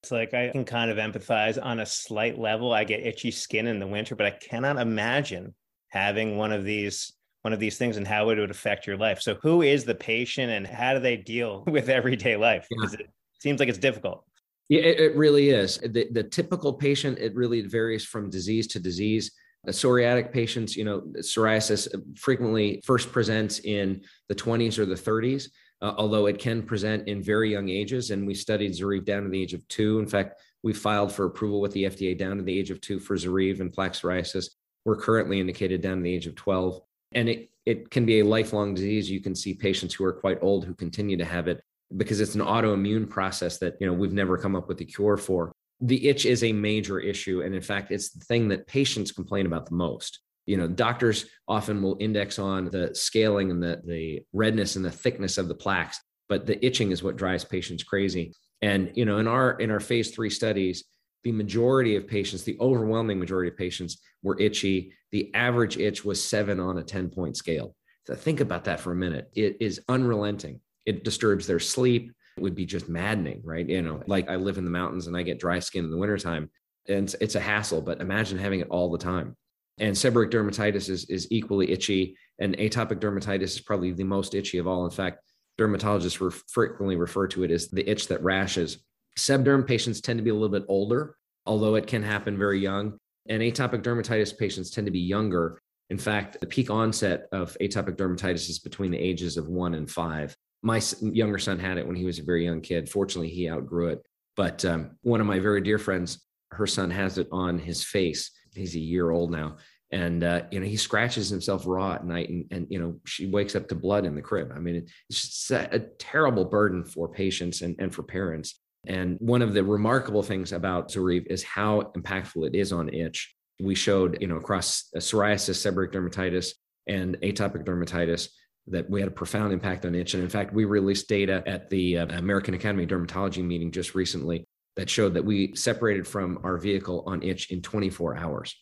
It's 0.03 0.11
like 0.11 0.33
I 0.33 0.49
can 0.49 0.65
kind 0.65 0.91
of 0.91 0.97
empathize 0.97 1.63
on 1.63 1.79
a 1.79 1.85
slight 1.85 2.37
level. 2.37 2.71
I 2.71 2.83
get 2.83 3.05
itchy 3.05 3.31
skin 3.31 3.67
in 3.67 3.79
the 3.79 3.87
winter, 3.87 4.15
but 4.15 4.27
I 4.27 4.31
cannot 4.31 4.77
imagine 4.77 5.55
having 5.89 6.37
one 6.37 6.51
of 6.51 6.63
these 6.63 7.13
one 7.43 7.53
of 7.53 7.59
these 7.59 7.77
things 7.77 7.97
and 7.97 8.07
how 8.07 8.29
it 8.29 8.37
would 8.37 8.51
affect 8.51 8.85
your 8.85 8.97
life. 8.97 9.21
So 9.21 9.35
who 9.41 9.61
is 9.61 9.85
the 9.85 9.95
patient 9.95 10.51
and 10.51 10.67
how 10.67 10.93
do 10.93 10.99
they 10.99 11.15
deal 11.15 11.63
with 11.67 11.87
everyday 11.89 12.35
life? 12.35 12.67
Yeah. 12.69 12.89
It 12.91 13.09
seems 13.39 13.59
like 13.59 13.69
it's 13.69 13.77
difficult. 13.77 14.25
Yeah, 14.69 14.81
it, 14.81 14.99
it 14.99 15.15
really 15.15 15.51
is. 15.51 15.77
The, 15.77 16.07
the 16.11 16.23
typical 16.23 16.73
patient, 16.73 17.19
it 17.19 17.33
really 17.35 17.61
varies 17.61 18.03
from 18.03 18.29
disease 18.29 18.67
to 18.67 18.79
disease. 18.79 19.31
Psoriatic 19.67 20.31
patients, 20.31 20.75
you 20.75 20.83
know, 20.83 21.01
psoriasis 21.19 21.87
frequently 22.17 22.81
first 22.85 23.11
presents 23.11 23.59
in 23.59 24.01
the 24.29 24.35
20s 24.35 24.77
or 24.77 24.85
the 24.85 24.95
30s, 24.95 25.49
uh, 25.81 25.93
although 25.97 26.25
it 26.25 26.39
can 26.39 26.63
present 26.63 27.07
in 27.07 27.21
very 27.21 27.51
young 27.51 27.69
ages. 27.69 28.11
And 28.11 28.25
we 28.25 28.33
studied 28.33 28.71
Zoryve 28.71 29.05
down 29.05 29.23
to 29.23 29.29
the 29.29 29.41
age 29.41 29.53
of 29.53 29.67
two. 29.67 29.99
In 29.99 30.07
fact, 30.07 30.39
we 30.63 30.73
filed 30.73 31.11
for 31.11 31.25
approval 31.25 31.61
with 31.61 31.73
the 31.73 31.83
FDA 31.83 32.17
down 32.17 32.37
to 32.37 32.43
the 32.43 32.57
age 32.57 32.71
of 32.71 32.81
two 32.81 32.99
for 32.99 33.15
Zoryve 33.15 33.59
and 33.59 33.71
plaque 33.71 33.93
psoriasis. 33.93 34.49
We're 34.85 34.97
currently 34.97 35.39
indicated 35.39 35.81
down 35.81 35.97
to 35.97 36.03
the 36.03 36.13
age 36.13 36.27
of 36.27 36.35
12. 36.35 36.81
And 37.13 37.29
it, 37.29 37.49
it 37.65 37.89
can 37.89 38.05
be 38.05 38.19
a 38.19 38.25
lifelong 38.25 38.73
disease. 38.73 39.09
You 39.09 39.21
can 39.21 39.35
see 39.35 39.53
patients 39.53 39.93
who 39.93 40.05
are 40.05 40.13
quite 40.13 40.39
old 40.41 40.65
who 40.65 40.73
continue 40.73 41.17
to 41.17 41.25
have 41.25 41.47
it 41.47 41.61
because 41.95 42.19
it's 42.19 42.35
an 42.35 42.41
autoimmune 42.41 43.09
process 43.09 43.57
that 43.59 43.75
you 43.79 43.87
know 43.87 43.93
we've 43.93 44.13
never 44.13 44.37
come 44.37 44.55
up 44.55 44.67
with 44.67 44.81
a 44.81 44.85
cure 44.85 45.15
for 45.15 45.53
the 45.79 46.09
itch 46.09 46.25
is 46.25 46.43
a 46.43 46.51
major 46.51 46.99
issue 46.99 47.41
and 47.41 47.55
in 47.55 47.61
fact 47.61 47.91
it's 47.91 48.09
the 48.09 48.25
thing 48.25 48.47
that 48.47 48.67
patients 48.67 49.11
complain 49.11 49.45
about 49.45 49.65
the 49.65 49.75
most 49.75 50.19
you 50.47 50.57
know 50.57 50.67
doctors 50.67 51.25
often 51.47 51.81
will 51.81 51.97
index 51.99 52.39
on 52.39 52.65
the 52.65 52.89
scaling 52.93 53.51
and 53.51 53.61
the, 53.61 53.81
the 53.85 54.21
redness 54.33 54.75
and 54.75 54.83
the 54.83 54.91
thickness 54.91 55.37
of 55.37 55.47
the 55.47 55.55
plaques 55.55 55.99
but 56.27 56.47
the 56.47 56.63
itching 56.65 56.91
is 56.91 57.03
what 57.03 57.15
drives 57.15 57.45
patients 57.45 57.83
crazy 57.83 58.33
and 58.63 58.91
you 58.95 59.05
know 59.05 59.19
in 59.19 59.27
our 59.27 59.51
in 59.59 59.69
our 59.69 59.79
phase 59.79 60.11
three 60.11 60.29
studies 60.29 60.85
the 61.23 61.31
majority 61.31 61.95
of 61.95 62.07
patients 62.07 62.43
the 62.43 62.57
overwhelming 62.59 63.19
majority 63.19 63.51
of 63.51 63.57
patients 63.57 63.99
were 64.23 64.39
itchy 64.39 64.91
the 65.11 65.33
average 65.35 65.77
itch 65.77 66.03
was 66.03 66.23
seven 66.23 66.59
on 66.59 66.79
a 66.79 66.83
10 66.83 67.09
point 67.09 67.37
scale 67.37 67.75
so 68.07 68.15
think 68.15 68.39
about 68.39 68.63
that 68.63 68.79
for 68.79 68.93
a 68.93 68.95
minute 68.95 69.29
it 69.35 69.57
is 69.59 69.81
unrelenting 69.89 70.59
it 70.87 71.03
disturbs 71.03 71.45
their 71.45 71.59
sleep. 71.59 72.13
It 72.37 72.41
would 72.41 72.55
be 72.55 72.65
just 72.65 72.89
maddening, 72.89 73.41
right? 73.43 73.67
You 73.67 73.81
know, 73.81 74.01
like 74.07 74.29
I 74.29 74.37
live 74.37 74.57
in 74.57 74.63
the 74.63 74.71
mountains 74.71 75.05
and 75.05 75.17
I 75.17 75.21
get 75.21 75.39
dry 75.39 75.59
skin 75.59 75.85
in 75.85 75.91
the 75.91 75.97
wintertime. 75.97 76.49
And 76.87 77.03
it's, 77.03 77.15
it's 77.19 77.35
a 77.35 77.41
hassle, 77.41 77.81
but 77.81 77.99
imagine 77.99 78.37
having 78.37 78.61
it 78.61 78.69
all 78.69 78.89
the 78.89 78.97
time. 78.97 79.35
And 79.79 79.95
seborrheic 79.95 80.31
dermatitis 80.31 80.89
is, 80.89 81.05
is 81.05 81.27
equally 81.31 81.71
itchy, 81.71 82.17
and 82.39 82.57
atopic 82.57 82.99
dermatitis 82.99 83.43
is 83.43 83.61
probably 83.61 83.91
the 83.91 84.03
most 84.03 84.33
itchy 84.33 84.57
of 84.57 84.67
all. 84.67 84.85
In 84.85 84.91
fact, 84.91 85.21
dermatologists 85.59 86.19
re- 86.19 86.39
frequently 86.47 86.95
refer 86.95 87.27
to 87.27 87.43
it 87.43 87.51
as 87.51 87.67
the 87.67 87.87
itch 87.89 88.07
that 88.07 88.23
rashes. 88.23 88.79
Sebderm 89.17 89.67
patients 89.67 90.01
tend 90.01 90.17
to 90.17 90.23
be 90.23 90.29
a 90.29 90.33
little 90.33 90.49
bit 90.49 90.65
older, 90.67 91.15
although 91.45 91.75
it 91.75 91.87
can 91.87 92.03
happen 92.03 92.37
very 92.37 92.59
young. 92.59 92.97
And 93.29 93.41
atopic 93.41 93.83
dermatitis 93.83 94.37
patients 94.37 94.71
tend 94.71 94.87
to 94.87 94.91
be 94.91 94.99
younger. 94.99 95.59
In 95.89 95.97
fact, 95.97 96.39
the 96.39 96.47
peak 96.47 96.69
onset 96.69 97.27
of 97.31 97.55
atopic 97.61 97.97
dermatitis 97.97 98.49
is 98.49 98.59
between 98.59 98.91
the 98.91 98.99
ages 98.99 99.37
of 99.37 99.47
one 99.47 99.73
and 99.73 99.89
five 99.89 100.35
my 100.61 100.81
younger 101.01 101.37
son 101.37 101.59
had 101.59 101.77
it 101.77 101.85
when 101.85 101.95
he 101.95 102.05
was 102.05 102.19
a 102.19 102.23
very 102.23 102.45
young 102.45 102.61
kid. 102.61 102.89
Fortunately, 102.89 103.29
he 103.29 103.49
outgrew 103.49 103.87
it. 103.87 104.05
But 104.35 104.63
um, 104.65 104.97
one 105.01 105.21
of 105.21 105.27
my 105.27 105.39
very 105.39 105.61
dear 105.61 105.77
friends, 105.77 106.25
her 106.51 106.67
son 106.67 106.89
has 106.91 107.17
it 107.17 107.27
on 107.31 107.59
his 107.59 107.83
face. 107.83 108.31
He's 108.57 108.75
a 108.75 108.79
year 108.79 109.11
old 109.11 109.31
now. 109.31 109.57
And, 109.91 110.23
uh, 110.23 110.43
you 110.51 110.59
know, 110.59 110.65
he 110.65 110.75
scratches 110.75 111.29
himself 111.29 111.63
raw 111.65 111.93
at 111.93 112.05
night 112.05 112.29
and, 112.29 112.45
and, 112.51 112.67
you 112.69 112.79
know, 112.79 112.99
she 113.05 113.27
wakes 113.27 113.55
up 113.55 113.69
to 113.69 113.75
blood 113.75 114.05
in 114.05 114.15
the 114.15 114.21
crib. 114.21 114.51
I 114.53 114.59
mean, 114.59 114.85
it's 115.09 115.49
a, 115.49 115.69
a 115.71 115.79
terrible 115.79 116.43
burden 116.43 116.83
for 116.83 117.07
patients 117.07 117.61
and, 117.61 117.75
and 117.79 117.93
for 117.93 118.03
parents. 118.03 118.59
And 118.85 119.17
one 119.19 119.41
of 119.41 119.53
the 119.53 119.63
remarkable 119.63 120.23
things 120.23 120.51
about 120.51 120.91
Zoryve 120.91 121.27
is 121.27 121.43
how 121.43 121.91
impactful 121.95 122.47
it 122.47 122.55
is 122.55 122.73
on 122.73 122.93
itch. 122.93 123.33
We 123.61 123.75
showed, 123.75 124.17
you 124.21 124.27
know, 124.27 124.37
across 124.37 124.89
psoriasis, 124.95 125.55
seborrheic 125.55 125.93
dermatitis, 125.93 126.51
and 126.87 127.17
atopic 127.21 127.65
dermatitis, 127.65 128.29
that 128.67 128.89
we 128.89 128.99
had 128.99 129.07
a 129.07 129.11
profound 129.11 129.53
impact 129.53 129.85
on 129.85 129.95
itch. 129.95 130.13
And 130.13 130.23
in 130.23 130.29
fact, 130.29 130.53
we 130.53 130.65
released 130.65 131.07
data 131.07 131.43
at 131.45 131.69
the 131.69 131.99
uh, 131.99 132.17
American 132.17 132.53
Academy 132.53 132.83
of 132.83 132.89
Dermatology 132.89 133.43
meeting 133.43 133.71
just 133.71 133.95
recently 133.95 134.45
that 134.77 134.89
showed 134.89 135.15
that 135.15 135.25
we 135.25 135.53
separated 135.55 136.07
from 136.07 136.39
our 136.43 136.57
vehicle 136.57 137.03
on 137.07 137.23
itch 137.23 137.51
in 137.51 137.61
24 137.61 138.15
hours. 138.15 138.55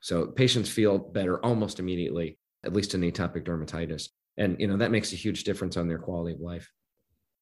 So 0.00 0.26
patients 0.26 0.68
feel 0.68 0.98
better 0.98 1.44
almost 1.44 1.80
immediately, 1.80 2.38
at 2.62 2.72
least 2.72 2.94
in 2.94 3.00
atopic 3.00 3.44
dermatitis. 3.44 4.10
And 4.36 4.60
you 4.60 4.66
know 4.66 4.76
that 4.76 4.90
makes 4.90 5.12
a 5.12 5.16
huge 5.16 5.44
difference 5.44 5.76
on 5.76 5.88
their 5.88 5.98
quality 5.98 6.34
of 6.34 6.40
life. 6.40 6.70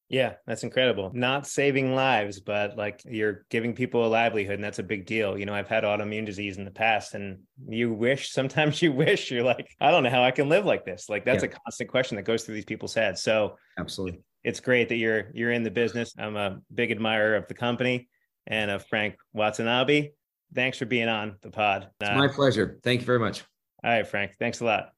Yeah, 0.09 0.33
that's 0.45 0.63
incredible. 0.63 1.09
Not 1.13 1.47
saving 1.47 1.95
lives, 1.95 2.41
but 2.41 2.77
like 2.77 3.01
you're 3.05 3.45
giving 3.49 3.73
people 3.73 4.05
a 4.05 4.09
livelihood, 4.09 4.55
and 4.55 4.63
that's 4.63 4.79
a 4.79 4.83
big 4.83 5.05
deal. 5.05 5.37
You 5.37 5.45
know, 5.45 5.53
I've 5.53 5.69
had 5.69 5.85
autoimmune 5.85 6.25
disease 6.25 6.57
in 6.57 6.65
the 6.65 6.71
past, 6.71 7.15
and 7.15 7.39
you 7.67 7.93
wish 7.93 8.31
sometimes 8.33 8.81
you 8.81 8.91
wish 8.91 9.31
you're 9.31 9.43
like, 9.43 9.69
I 9.79 9.89
don't 9.89 10.03
know 10.03 10.09
how 10.09 10.23
I 10.23 10.31
can 10.31 10.49
live 10.49 10.65
like 10.65 10.85
this. 10.85 11.07
Like 11.09 11.25
that's 11.25 11.43
yeah. 11.43 11.49
a 11.49 11.53
constant 11.53 11.89
question 11.89 12.17
that 12.17 12.23
goes 12.23 12.43
through 12.43 12.55
these 12.55 12.65
people's 12.65 12.93
heads. 12.93 13.21
So 13.23 13.55
absolutely, 13.79 14.21
it's 14.43 14.59
great 14.59 14.89
that 14.89 14.97
you're 14.97 15.31
you're 15.33 15.51
in 15.51 15.63
the 15.63 15.71
business. 15.71 16.13
I'm 16.17 16.35
a 16.35 16.59
big 16.73 16.91
admirer 16.91 17.35
of 17.35 17.47
the 17.47 17.53
company 17.53 18.09
and 18.47 18.71
of 18.71 18.85
Frank 18.85 19.15
Watanabe. 19.33 20.11
Thanks 20.53 20.77
for 20.77 20.85
being 20.85 21.07
on 21.07 21.37
the 21.41 21.49
pod. 21.49 21.87
It's 22.01 22.09
uh, 22.09 22.15
my 22.15 22.27
pleasure. 22.27 22.79
Thank 22.83 23.01
you 23.01 23.05
very 23.05 23.19
much. 23.19 23.43
All 23.83 23.91
right, 23.91 24.07
Frank. 24.07 24.35
Thanks 24.37 24.59
a 24.59 24.65
lot. 24.65 24.93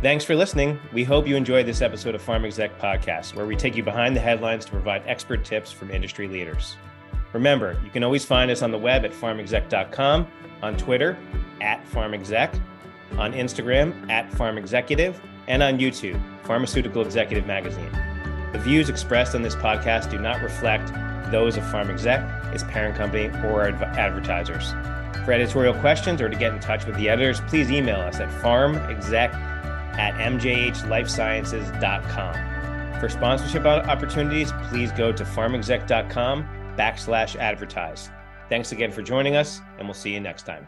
Thanks 0.00 0.24
for 0.24 0.36
listening. 0.36 0.78
We 0.92 1.02
hope 1.02 1.26
you 1.26 1.34
enjoyed 1.34 1.66
this 1.66 1.82
episode 1.82 2.14
of 2.14 2.22
Pharm 2.22 2.44
Exec 2.44 2.78
Podcast, 2.78 3.34
where 3.34 3.46
we 3.46 3.56
take 3.56 3.76
you 3.76 3.82
behind 3.82 4.14
the 4.14 4.20
headlines 4.20 4.64
to 4.66 4.70
provide 4.70 5.02
expert 5.06 5.44
tips 5.44 5.72
from 5.72 5.90
industry 5.90 6.28
leaders. 6.28 6.76
Remember, 7.32 7.76
you 7.84 7.90
can 7.90 8.04
always 8.04 8.24
find 8.24 8.48
us 8.48 8.62
on 8.62 8.70
the 8.70 8.78
web 8.78 9.04
at 9.04 9.10
pharmexec.com, 9.12 10.28
on 10.62 10.76
Twitter 10.76 11.18
at 11.60 11.84
pharmexec, 11.86 12.58
on 13.18 13.32
Instagram 13.32 14.08
at 14.08 14.30
pharmexecutive, 14.30 15.16
and 15.48 15.64
on 15.64 15.78
YouTube, 15.78 16.22
Pharmaceutical 16.44 17.02
Executive 17.02 17.46
Magazine. 17.46 17.90
The 18.52 18.58
views 18.58 18.88
expressed 18.88 19.34
on 19.34 19.42
this 19.42 19.54
podcast 19.54 20.10
do 20.10 20.18
not 20.18 20.42
reflect 20.42 20.92
those 21.30 21.56
of 21.56 21.62
PharmExec, 21.64 22.54
its 22.54 22.64
parent 22.64 22.96
company, 22.96 23.28
or 23.44 23.68
adv- 23.68 23.82
advertisers. 23.82 24.72
For 25.24 25.32
editorial 25.32 25.74
questions 25.74 26.22
or 26.22 26.28
to 26.28 26.36
get 26.36 26.54
in 26.54 26.60
touch 26.60 26.86
with 26.86 26.96
the 26.96 27.08
editors, 27.08 27.40
please 27.42 27.70
email 27.70 28.00
us 28.00 28.18
at 28.20 28.28
pharmexec 28.42 29.32
at 29.98 30.14
mjhlifesciences.com. 30.14 33.00
For 33.00 33.08
sponsorship 33.08 33.64
opportunities, 33.66 34.52
please 34.68 34.92
go 34.92 35.10
to 35.12 35.24
pharmexec.com 35.24 36.48
backslash 36.76 37.36
advertise. 37.36 38.10
Thanks 38.48 38.72
again 38.72 38.90
for 38.90 39.02
joining 39.02 39.36
us, 39.36 39.60
and 39.78 39.86
we'll 39.86 39.94
see 39.94 40.14
you 40.14 40.20
next 40.20 40.46
time. 40.46 40.66